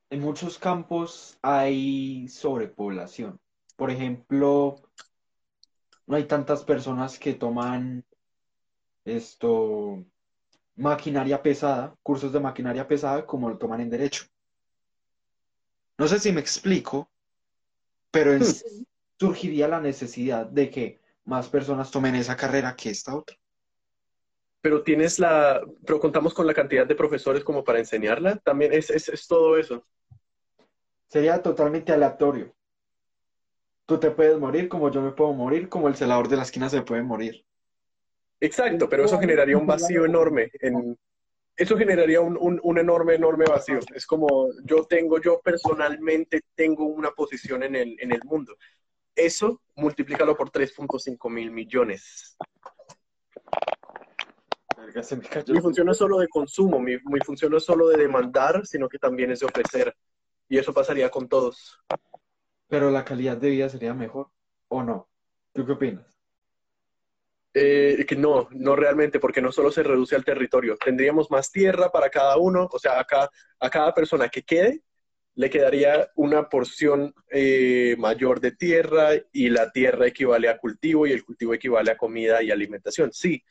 En 0.10 0.22
muchos 0.22 0.58
campos 0.58 1.38
hay 1.42 2.28
sobrepoblación. 2.30 3.40
Por 3.76 3.92
ejemplo, 3.92 4.76
no 6.06 6.16
hay 6.16 6.26
tantas 6.26 6.64
personas 6.64 7.20
que 7.20 7.34
toman 7.34 8.06
esto 9.06 10.06
maquinaria 10.78 11.42
pesada, 11.42 11.96
cursos 12.04 12.32
de 12.32 12.40
maquinaria 12.40 12.88
pesada, 12.88 13.26
como 13.26 13.50
lo 13.50 13.58
toman 13.58 13.82
en 13.82 13.90
derecho. 13.90 14.26
No 15.98 16.08
sé 16.08 16.20
si 16.20 16.32
me 16.32 16.40
explico, 16.40 17.10
pero 18.12 18.32
en 18.34 18.42
hmm. 18.42 18.86
surgiría 19.20 19.68
la 19.68 19.82
necesidad 19.82 20.46
de 20.46 20.70
que 20.70 21.02
más 21.26 21.50
personas 21.50 21.92
tomen 21.92 22.16
esa 22.16 22.38
carrera 22.38 22.76
que 22.76 22.92
esta 22.92 23.16
otra. 23.16 23.36
Pero 24.62 24.84
tienes 24.84 25.20
la, 25.20 25.62
pero 25.86 26.00
contamos 26.00 26.34
con 26.34 26.46
la 26.46 26.54
cantidad 26.54 26.86
de 26.86 26.96
profesores 26.96 27.44
como 27.44 27.63
para 27.63 27.80
enseñarla, 27.80 28.38
también 28.38 28.74
es, 28.74 28.90
es, 28.90 29.10
es 29.10 29.28
todo 29.28 29.58
eso. 29.58 29.84
Sería 31.08 31.42
totalmente 31.42 31.92
aleatorio. 31.92 32.54
Tú 33.86 34.00
te 34.00 34.12
puedes 34.12 34.38
morir 34.38 34.70
como 34.70 34.92
yo 34.92 35.02
me 35.02 35.12
puedo 35.12 35.34
morir, 35.34 35.70
como 35.70 35.88
el 35.88 35.96
celador 35.96 36.28
de 36.28 36.36
la 36.36 36.44
esquina 36.44 36.70
se 36.70 36.82
puede 36.82 37.02
morir. 37.02 37.47
Exacto, 38.39 38.88
pero 38.88 39.06
eso 39.06 39.19
generaría 39.19 39.58
un 39.58 39.65
vacío 39.65 40.06
enorme. 40.06 40.52
En, 40.60 40.97
eso 41.58 41.76
generaría 41.76 42.21
un, 42.21 42.60
un, 42.62 42.78
enorme, 42.78 43.15
enorme 43.15 43.45
vacío. 43.45 43.80
Es 43.95 44.06
como 44.06 44.50
yo 44.63 44.86
tengo, 44.86 45.19
yo 45.19 45.41
personalmente 45.41 46.41
tengo 46.54 46.86
una 46.86 47.10
posición 47.12 47.63
en 47.63 47.76
el, 47.76 47.97
en 48.00 48.12
el 48.12 48.21
mundo. 48.26 48.56
Eso 49.15 49.62
multiplícalo 49.76 50.38
por 50.38 50.52
3.5 50.52 51.30
mil 51.32 51.50
millones. 51.50 52.38
Mi 55.47 55.60
función 55.60 55.88
no 55.88 55.91
es 55.91 55.97
solo 55.97 56.19
de 56.19 56.28
consumo, 56.28 56.80
mi, 56.80 56.95
mi 57.06 57.19
función 57.21 57.52
no 57.52 57.58
es 57.58 57.63
solo 57.63 57.88
de 57.88 57.97
demandar, 57.97 58.65
sino 58.65 58.88
que 58.88 59.00
también 59.00 59.32
es 59.32 59.39
de 59.39 59.47
ofrecer. 59.47 59.95
Y 60.47 60.60
eso 60.60 60.73
pasaría 60.73 61.10
con 61.10 61.28
todos. 61.28 61.80
Pero 62.67 62.91
la 62.91 63.04
calidad 63.04 63.38
de 63.38 63.50
vida 63.50 63.67
sería 63.69 63.95
mejor, 63.95 64.30
¿o 64.67 64.84
no? 64.84 65.10
¿Tú 65.54 65.65
qué 65.65 65.71
opinas? 65.71 66.16
Eh, 67.60 68.06
que 68.08 68.15
no, 68.15 68.48
no 68.52 68.76
realmente, 68.76 69.20
porque 69.20 69.41
no 69.41 69.52
solo 69.52 69.72
se 69.72 69.82
reduce 69.82 70.15
al 70.15 70.24
territorio. 70.24 70.78
Tendríamos 70.78 71.32
más 71.32 71.52
tierra 71.52 71.91
para 71.91 72.10
cada 72.12 72.38
uno, 72.38 72.70
o 72.72 72.78
sea, 72.78 73.00
acá, 73.00 73.32
a 73.60 73.70
cada 73.70 73.96
persona 73.96 74.30
que 74.30 74.43
quede 74.43 74.84
le 75.34 75.50
quedaría 75.52 76.10
una 76.15 76.50
porción 76.50 77.13
eh, 77.30 77.96
mayor 78.00 78.41
de 78.41 78.52
tierra 78.54 79.10
y 79.32 79.50
la 79.50 79.72
tierra 79.72 80.08
equivale 80.08 80.50
a 80.50 80.58
cultivo 80.58 81.06
y 81.06 81.12
el 81.12 81.24
cultivo 81.24 81.53
equivale 81.53 81.91
a 81.91 81.97
comida 81.97 82.41
y 82.41 82.49
alimentación. 82.49 83.12
Sí, 83.14 83.43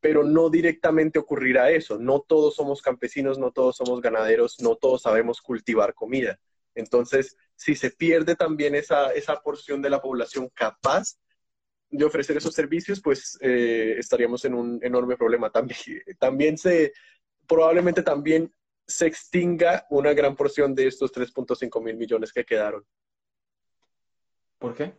pero 0.00 0.24
no 0.24 0.50
directamente 0.50 1.18
ocurrirá 1.18 1.70
eso. 1.70 1.98
No 1.98 2.20
todos 2.20 2.56
somos 2.56 2.82
campesinos, 2.82 3.38
no 3.38 3.52
todos 3.52 3.76
somos 3.76 4.00
ganaderos, 4.00 4.60
no 4.60 4.76
todos 4.76 5.02
sabemos 5.02 5.42
cultivar 5.42 5.94
comida. 5.94 6.38
Entonces, 6.74 7.36
si 7.54 7.74
se 7.74 7.90
pierde 7.90 8.34
también 8.36 8.74
esa, 8.74 9.12
esa 9.12 9.40
porción 9.40 9.82
de 9.82 9.90
la 9.90 10.00
población 10.00 10.50
capaz 10.54 11.16
de 11.90 12.04
ofrecer 12.04 12.36
esos 12.36 12.54
servicios, 12.54 13.00
pues 13.00 13.38
eh, 13.40 13.96
estaríamos 13.98 14.44
en 14.44 14.54
un 14.54 14.78
enorme 14.82 15.16
problema. 15.16 15.50
También, 15.50 15.78
también 16.18 16.58
se, 16.58 16.92
probablemente 17.46 18.02
también 18.02 18.52
se 18.86 19.06
extinga 19.06 19.86
una 19.90 20.12
gran 20.12 20.36
porción 20.36 20.74
de 20.74 20.86
estos 20.86 21.12
3.5 21.12 21.82
mil 21.82 21.96
millones 21.96 22.32
que 22.32 22.44
quedaron. 22.44 22.84
¿Por 24.58 24.74
qué? 24.74 24.94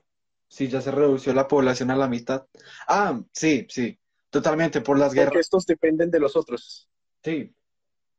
Si 0.48 0.68
ya 0.68 0.82
se 0.82 0.92
redució 0.92 1.34
la 1.34 1.48
población 1.48 1.92
a 1.92 1.96
la 1.96 2.08
mitad. 2.08 2.46
Ah, 2.88 3.22
sí, 3.32 3.66
sí, 3.70 3.98
totalmente, 4.30 4.82
por 4.82 4.98
las 4.98 5.14
guerras. 5.14 5.30
Porque 5.30 5.40
estos 5.40 5.66
dependen 5.66 6.12
de 6.12 6.20
los 6.20 6.36
otros. 6.36 6.90
Sí, 7.24 7.54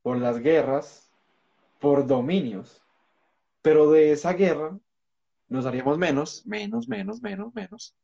por 0.01 0.17
las 0.17 0.39
guerras 0.39 1.11
por 1.79 2.07
dominios. 2.07 2.81
Pero 3.61 3.91
de 3.91 4.13
esa 4.13 4.33
guerra 4.33 4.79
nos 5.49 5.65
haríamos 5.65 5.97
menos, 5.97 6.45
menos, 6.45 6.87
menos, 6.87 7.21
menos, 7.21 7.53
menos. 7.53 7.95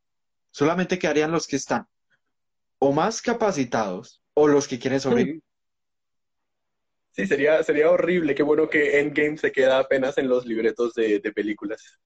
Solamente 0.50 0.98
quedarían 0.98 1.30
los 1.30 1.46
que 1.46 1.56
están 1.56 1.86
o 2.78 2.92
más 2.92 3.22
capacitados 3.22 4.22
o 4.34 4.48
los 4.48 4.66
que 4.66 4.78
quieren 4.78 5.00
sobrevivir. 5.00 5.42
Sí, 7.12 7.26
sería, 7.26 7.60
sería 7.64 7.90
horrible. 7.90 8.36
Qué 8.36 8.44
bueno 8.44 8.70
que 8.70 9.00
Endgame 9.00 9.36
se 9.36 9.50
queda 9.50 9.80
apenas 9.80 10.16
en 10.16 10.28
los 10.28 10.46
libretos 10.46 10.94
de, 10.94 11.20
películas. 11.34 11.98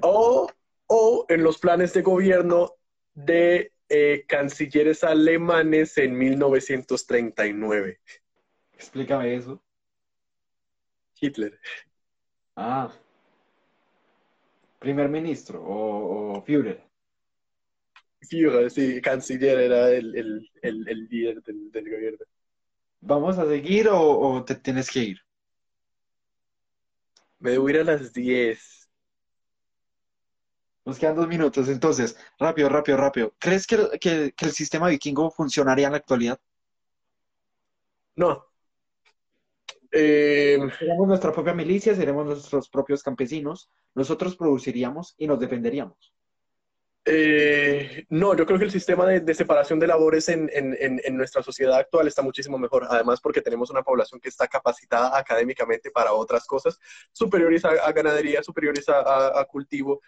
O, 0.00 0.50
o 0.86 1.26
en 1.28 1.42
los 1.42 1.58
planes 1.58 1.92
de 1.92 2.00
gobierno 2.00 2.74
de 3.12 3.74
eh, 3.90 4.24
cancilleres 4.26 5.04
alemanes 5.04 5.98
en 5.98 6.16
1939. 6.16 8.00
Explícame 8.72 9.34
eso. 9.34 9.62
Hitler. 11.20 11.60
Ah. 12.56 12.90
Primer 14.78 15.08
ministro 15.08 15.62
o, 15.62 16.42
Führer. 16.42 16.82
Führer, 18.22 18.70
sí, 18.70 19.00
canciller 19.00 19.58
era 19.58 19.90
el, 19.90 20.12
líder 21.10 21.42
del, 21.42 21.90
gobierno. 21.90 22.18
¿Vamos 23.00 23.38
a 23.38 23.46
seguir 23.46 23.88
o, 23.90 24.44
te 24.44 24.54
tienes 24.56 24.90
que 24.90 25.00
ir? 25.00 25.18
Me 27.38 27.52
debo 27.52 27.68
ir 27.70 27.78
a 27.78 27.84
las 27.84 28.12
10. 28.12 28.88
Nos 30.84 30.98
quedan 30.98 31.16
dos 31.16 31.28
minutos, 31.28 31.68
entonces, 31.68 32.16
rápido, 32.38 32.68
rápido, 32.68 32.98
rápido. 32.98 33.34
¿Crees 33.38 33.66
que, 33.66 33.98
que 33.98 34.44
el 34.44 34.52
sistema 34.52 34.88
vikingo 34.88 35.30
funcionaría 35.30 35.86
en 35.86 35.92
la 35.92 35.98
actualidad? 35.98 36.40
No, 38.16 38.50
eh, 39.92 40.58
seremos 40.78 41.08
nuestra 41.08 41.32
propia 41.32 41.52
milicia, 41.52 41.94
seremos 41.94 42.24
nuestros 42.24 42.68
propios 42.68 43.02
campesinos, 43.02 43.70
nosotros 43.94 44.36
produciríamos 44.36 45.14
y 45.18 45.26
nos 45.26 45.40
defenderíamos. 45.40 46.14
Eh, 47.06 48.04
no, 48.10 48.36
yo 48.36 48.44
creo 48.44 48.58
que 48.58 48.66
el 48.66 48.70
sistema 48.70 49.06
de, 49.06 49.34
separación 49.34 49.78
de 49.78 49.86
labores 49.86 50.28
en, 50.28 50.50
nuestra 51.16 51.42
sociedad 51.42 51.78
actual 51.78 52.06
está 52.06 52.22
muchísimo 52.22 52.58
mejor, 52.58 52.86
además 52.88 53.20
porque 53.20 53.40
tenemos 53.40 53.70
una 53.70 53.82
población 53.82 54.20
que 54.20 54.28
está 54.28 54.46
capacitada 54.46 55.16
académicamente 55.18 55.90
para 55.90 56.12
otras 56.12 56.46
cosas, 56.46 56.78
superiores 57.12 57.64
a, 57.64 57.90
ganadería, 57.92 58.42
superiores 58.42 58.84
a, 58.88 59.44
cultivo, 59.50 60.02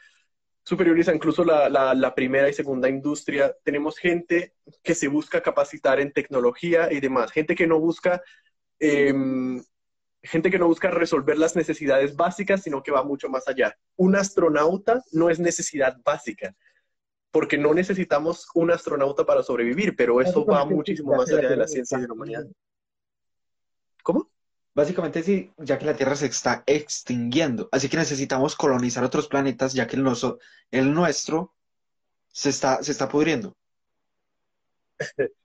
superiores 0.64 1.08
a 1.08 1.14
incluso 1.14 1.44
la, 1.44 2.14
primera 2.14 2.48
y 2.48 2.52
segunda 2.52 2.88
industria. 2.88 3.56
Tenemos 3.64 3.96
gente 3.98 4.54
que 4.82 4.94
se 4.94 5.08
busca 5.08 5.42
capacitar 5.42 5.98
en 5.98 6.12
tecnología 6.12 6.92
y 6.92 7.00
demás, 7.00 7.32
gente 7.32 7.54
que 7.54 7.66
no 7.66 7.80
busca 7.80 8.22
em, 8.78 9.62
gente 10.22 10.50
que 10.50 10.58
no 10.58 10.68
busca 10.68 10.90
resolver 10.90 11.36
las 11.38 11.56
necesidades 11.56 12.14
básicas, 12.16 12.62
sino 12.62 12.82
que 12.82 12.92
va 12.92 13.02
mucho 13.02 13.28
más 13.28 13.48
allá. 13.48 13.76
Un 13.96 14.14
astronauta 14.14 15.02
no 15.12 15.30
es 15.30 15.40
necesidad 15.40 15.96
básica, 16.04 16.54
porque 17.32 17.58
no 17.58 17.74
necesitamos 17.74 18.46
un 18.54 18.70
astronauta 18.70 19.24
para 19.24 19.42
sobrevivir, 19.42 19.96
pero 19.96 20.20
eso 20.20 20.44
va 20.44 20.64
muchísimo 20.64 21.16
más 21.16 21.32
allá 21.32 21.48
de 21.48 21.56
la 21.56 21.66
ciencia 21.66 21.98
y 21.98 22.02
de 22.02 22.06
la 22.06 22.14
humanidad. 22.14 22.46
¿Cómo? 24.02 24.30
Básicamente 24.74 25.22
sí, 25.22 25.50
ya 25.58 25.78
que 25.78 25.86
la 25.86 25.96
Tierra 25.96 26.14
se 26.14 26.26
está 26.26 26.62
extinguiendo, 26.66 27.68
así 27.72 27.88
que 27.88 27.96
necesitamos 27.96 28.54
colonizar 28.54 29.02
otros 29.02 29.28
planetas, 29.28 29.72
ya 29.72 29.86
que 29.86 29.96
el, 29.96 30.06
el 30.70 30.94
nuestro 30.94 31.54
se 32.28 32.50
está, 32.50 32.82
se 32.82 32.92
está 32.92 33.08
pudriendo. 33.08 33.56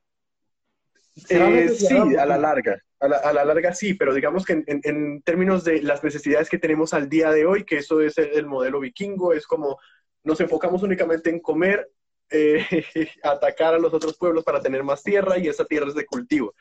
Eh, 1.30 1.70
sí, 1.70 1.96
a 2.16 2.28
la 2.28 2.38
larga. 2.38 2.80
A 3.00 3.08
la, 3.08 3.46
larga 3.46 3.74
sí, 3.74 3.94
pero 3.94 4.14
digamos 4.14 4.46
que 4.46 4.64
en, 4.66 5.22
términos 5.22 5.64
de 5.64 5.82
las 5.82 6.04
necesidades 6.04 6.50
que 6.50 6.58
tenemos 6.58 6.94
al 6.94 7.10
día 7.10 7.32
de 7.32 7.46
hoy, 7.46 7.64
que 7.64 7.78
eso 7.78 8.02
es 8.02 8.18
el, 8.18 8.46
modelo 8.46 8.80
vikingo, 8.80 9.34
es 9.34 9.46
como 9.46 9.80
nos 10.28 10.40
enfocamos 10.42 10.84
únicamente 10.84 11.30
en 11.30 11.40
comer, 11.40 11.90
eh, 12.30 12.66
atacar 13.24 13.74
a 13.74 13.80
los 13.80 13.94
otros 13.94 14.18
pueblos 14.18 14.44
para 14.44 14.62
tener 14.62 14.84
más 14.84 15.02
tierra 15.02 15.38
y 15.38 15.48
esa 15.48 15.66
tierra 15.66 15.88
es 15.88 15.96
de 15.96 16.06
cultivo. 16.06 16.54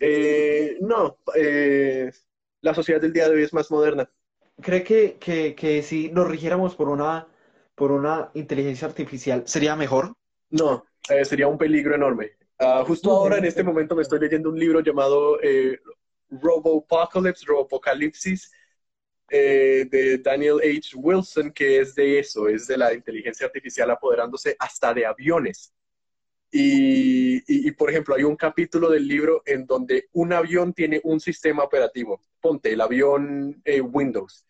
Eh, 0.00 0.78
no, 0.80 1.18
la 2.62 2.74
sociedad 2.74 3.00
del 3.00 3.12
día 3.12 3.28
de 3.28 3.36
hoy 3.36 3.42
es 3.42 3.52
más 3.52 3.70
moderna. 3.70 4.08
¿Cree 4.60 4.82
que, 4.82 5.18
que, 5.18 5.54
que 5.54 5.82
si 5.82 6.10
nos 6.10 6.28
rigiéramos 6.28 6.76
por 6.76 6.88
una, 6.88 7.26
por 7.74 7.90
una 7.90 8.30
inteligencia 8.34 8.86
artificial, 8.88 9.42
sería 9.46 9.76
mejor? 9.76 10.14
No, 10.50 10.84
sería 11.24 11.48
un 11.48 11.58
peligro 11.58 11.94
enorme. 11.94 12.32
Ah, 12.58 12.84
justo 12.86 13.10
ahora, 13.10 13.38
en 13.38 13.44
este 13.44 13.64
momento, 13.64 13.96
me 13.96 14.02
estoy 14.02 14.20
leyendo 14.20 14.48
un 14.48 14.58
libro 14.58 14.80
llamado 14.80 15.40
eh, 15.42 15.80
Robopocalypse, 16.30 17.44
Robopocalipsis, 17.44 18.52
eh, 19.34 19.86
de 19.90 20.18
Daniel 20.18 20.60
H. 20.62 20.94
Wilson, 20.94 21.52
que 21.52 21.80
es 21.80 21.94
de 21.94 22.18
eso, 22.18 22.48
es 22.48 22.66
de 22.66 22.76
la 22.76 22.92
inteligencia 22.92 23.46
artificial 23.46 23.90
apoderándose 23.90 24.54
hasta 24.58 24.92
de 24.92 25.06
aviones. 25.06 25.72
Y, 26.54 27.70
por 27.72 27.88
ejemplo, 27.88 28.14
hay 28.14 28.24
un 28.24 28.36
capítulo 28.36 28.90
del 28.90 29.08
libro 29.08 29.42
en 29.46 29.64
donde 29.64 30.10
un 30.12 30.34
avión 30.34 30.74
tiene 30.74 31.00
un 31.02 31.18
sistema 31.18 31.62
operativo. 31.62 32.20
Ponte 32.42 32.74
el 32.74 32.82
avión 32.82 33.62
eh, 33.64 33.80
Windows. 33.80 34.44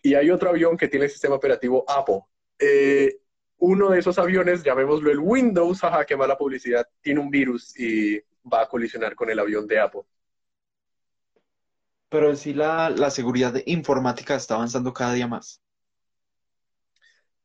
Y 0.00 0.14
hay 0.14 0.30
otro 0.30 0.48
avión 0.48 0.78
que 0.78 0.88
tiene 0.88 1.04
el 1.04 1.10
sistema 1.10 1.34
operativo 1.34 1.84
Apple. 1.86 2.20
Eh, 2.58 3.18
uno 3.58 3.90
de 3.90 3.98
esos 3.98 4.18
aviones, 4.18 4.62
llamémoslo 4.62 5.10
el 5.10 5.18
Windows, 5.18 5.80
jaja, 5.80 6.06
qué 6.06 6.16
mala 6.16 6.38
publicidad, 6.38 6.88
tiene 7.02 7.20
un 7.20 7.28
virus 7.28 7.78
y 7.78 8.22
va 8.50 8.62
a 8.62 8.68
colisionar 8.68 9.14
con 9.14 9.28
el 9.28 9.38
avión 9.38 9.66
de 9.66 9.80
Apple. 9.80 10.04
Pero 12.14 12.36
sí 12.36 12.54
la, 12.54 13.10
seguridad 13.10 13.52
informática 13.66 14.36
está 14.36 14.54
avanzando 14.54 14.94
cada 14.94 15.14
día 15.14 15.26
más. 15.26 15.60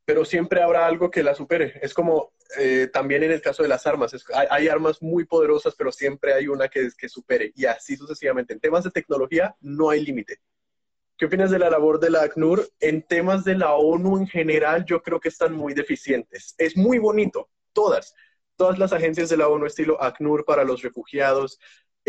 Pero 0.05 0.23
siempre 0.23 0.61
habrá 0.61 0.85
algo 0.85 1.09
que 1.09 1.23
la 1.23 1.33
supere. 1.33 1.79
Es 1.81 1.91
como 1.91 2.33
eh, 2.59 2.87
también 2.93 3.23
en 3.23 3.31
el 3.31 3.41
caso 3.41 3.63
de 3.63 3.69
las 3.69 3.87
armas. 3.87 4.13
hay, 4.51 4.67
armas 4.67 5.01
muy 5.01 5.25
poderosas, 5.25 5.73
pero 5.75 5.91
siempre 5.91 6.35
hay 6.35 6.47
una 6.47 6.67
que, 6.67 6.87
que 6.95 7.09
supere. 7.09 7.51
Y 7.55 7.65
así 7.65 7.95
sucesivamente. 7.95 8.53
En 8.53 8.59
temas 8.59 8.83
de 8.83 8.91
tecnología 8.91 9.55
no 9.59 9.89
hay 9.89 10.05
límite. 10.05 10.37
¿Qué 11.17 11.25
opinas 11.25 11.49
de 11.49 11.57
la 11.57 11.71
labor 11.71 11.99
de 11.99 12.11
la 12.11 12.21
ACNUR? 12.21 12.69
En 12.79 13.01
temas 13.01 13.43
de 13.43 13.55
la 13.55 13.73
ONU 13.73 14.19
en 14.19 14.27
general, 14.27 14.85
yo 14.85 15.01
creo 15.01 15.19
que 15.19 15.29
están 15.29 15.51
muy 15.51 15.73
deficientes. 15.73 16.53
Es 16.59 16.77
muy 16.77 16.99
bonito, 16.99 17.49
todas, 17.73 18.13
todas 18.55 18.77
las 18.77 18.93
agencias 18.93 19.29
de 19.29 19.37
la 19.37 19.47
ONU, 19.47 19.65
estilo 19.65 19.99
ACNUR 19.99 20.45
para 20.45 20.63
los 20.63 20.83
refugiados, 20.83 21.59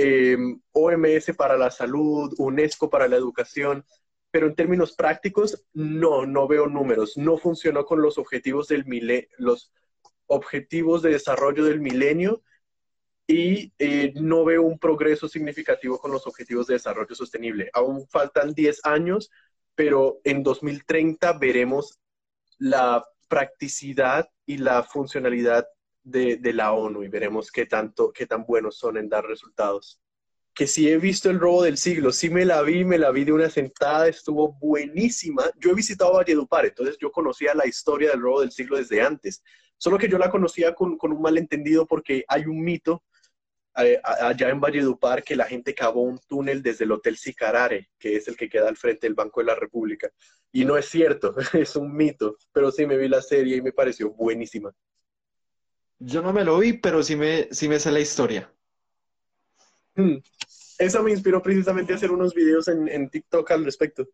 em, 0.03 0.61
OMS 0.73 1.35
para 1.35 1.57
la 1.57 1.71
salud, 1.71 2.35
UNESCO 2.39 2.91
para 2.91 3.09
la 3.09 3.17
educación, 3.17 3.85
pero 4.31 4.47
en 4.47 4.55
términos 4.55 4.93
prácticos, 4.93 5.67
no, 5.73 6.27
no 6.27 6.47
veo 6.47 6.69
números. 6.69 7.17
No 7.17 7.37
funcionó 7.39 7.85
con 7.85 8.01
los 8.03 8.19
objetivos 8.19 8.69
del 8.69 8.85
los 9.39 9.73
objetivos 10.27 11.03
de 11.03 11.11
desarrollo 11.11 11.65
del 11.65 11.81
milenio 11.81 12.43
y 13.27 13.73
eh, 13.79 14.13
no 14.17 14.45
veo 14.45 14.63
un 14.63 14.79
progreso 14.79 15.29
significativo 15.29 15.99
con 15.99 16.13
los 16.13 16.27
objetivos 16.27 16.67
de 16.67 16.75
desarrollo 16.75 17.15
sostenible. 17.15 17.71
Aún 17.73 18.07
faltan 18.09 18.55
10 18.55 18.81
años, 18.85 19.31
pero 19.75 20.21
en 20.25 20.43
2030 20.43 21.33
veremos 21.39 22.01
la 22.59 23.05
practicidad 23.29 24.29
y 24.47 24.59
la 24.59 24.83
funcionalidad 24.83 25.67
de, 26.03 26.39
la 26.53 26.73
ONU 26.73 27.03
y 27.03 27.09
veremos 27.09 27.51
qué, 27.51 27.67
tanto, 27.67 28.13
qué 28.13 28.27
tan 28.27 28.45
buenos 28.45 28.77
son 28.77 28.97
en 28.97 29.09
dar 29.09 29.25
resultados. 29.25 30.01
Que 30.55 30.67
sí 30.67 30.89
he 30.89 30.99
visto 30.99 31.31
el 31.31 31.39
robo 31.39 31.63
del 31.63 31.79
siglo, 31.79 32.13
sí 32.13 32.29
me 32.29 32.45
la 32.45 32.63
vi, 32.63 32.85
me 32.85 32.99
la 32.99 33.11
vi 33.11 33.25
de 33.25 33.33
una 33.33 33.49
sentada, 33.49 34.09
estuvo 34.09 34.53
buenísima. 34.55 35.45
Yo 35.59 35.71
he 35.71 35.75
visitado 35.75 36.15
Valledupar, 36.15 36.67
entonces 36.67 36.97
yo 37.01 37.13
conocía 37.13 37.55
la 37.55 37.67
historia 37.67 38.11
del 38.11 38.21
robo 38.21 38.41
del 38.41 38.51
siglo 38.51 38.77
desde 38.77 39.01
antes, 39.01 39.43
solo 39.79 39.97
que 39.97 40.09
yo 40.09 40.19
la 40.19 40.31
conocía 40.31 40.75
con, 40.75 40.99
con 40.99 41.13
un 41.13 41.23
malentendido 41.23 41.87
porque 41.87 42.25
hay 42.29 42.47
un 42.47 42.63
mito 42.63 43.03
allá 43.73 44.51
en 44.51 44.61
Valledupar 44.61 45.23
que 45.23 45.37
la 45.37 45.45
gente 45.45 45.75
cavó 45.75 46.03
un 46.03 46.19
túnel 46.19 46.63
desde 46.63 46.85
el 46.85 46.93
Hotel 46.93 47.17
Sicarare, 47.17 47.91
que 47.99 48.17
es 48.17 48.29
el 48.29 48.37
que 48.37 48.49
queda 48.49 48.69
al 48.69 48.77
frente 48.77 49.07
del 49.07 49.15
Banco 49.15 49.41
de 49.41 49.47
la 49.47 49.55
República. 49.55 50.11
Y 50.53 50.65
no 50.65 50.77
es 50.77 50.87
cierto, 50.87 51.35
es 51.53 51.77
un 51.77 51.95
mito, 51.95 52.37
pero 52.53 52.71
sí 52.71 52.87
me 52.87 52.97
vi 52.97 53.09
la 53.09 53.23
serie 53.23 53.57
y 53.57 53.63
me 53.63 53.73
pareció 53.73 54.11
buenísima. 54.11 54.75
Yo 56.01 56.21
no 56.21 56.33
me 56.33 56.45
lo 56.45 56.59
vi, 56.59 56.73
pero 56.73 57.03
sí 57.03 57.15
me, 57.15 57.49
sí 57.53 57.69
me 57.69 57.79
sé 57.79 57.93
la 57.93 58.01
historia. 58.01 58.53
Hmm. 59.95 60.17
Eso 60.79 61.03
me 61.03 61.11
inspiró 61.11 61.43
precisamente 61.43 61.93
a 61.93 61.97
hacer 61.97 62.11
unos 62.11 62.35
videos 62.35 62.69
en, 62.69 62.89
en 62.89 63.11
TikTok 63.11 63.51
al 63.51 63.65
respecto. 63.65 64.09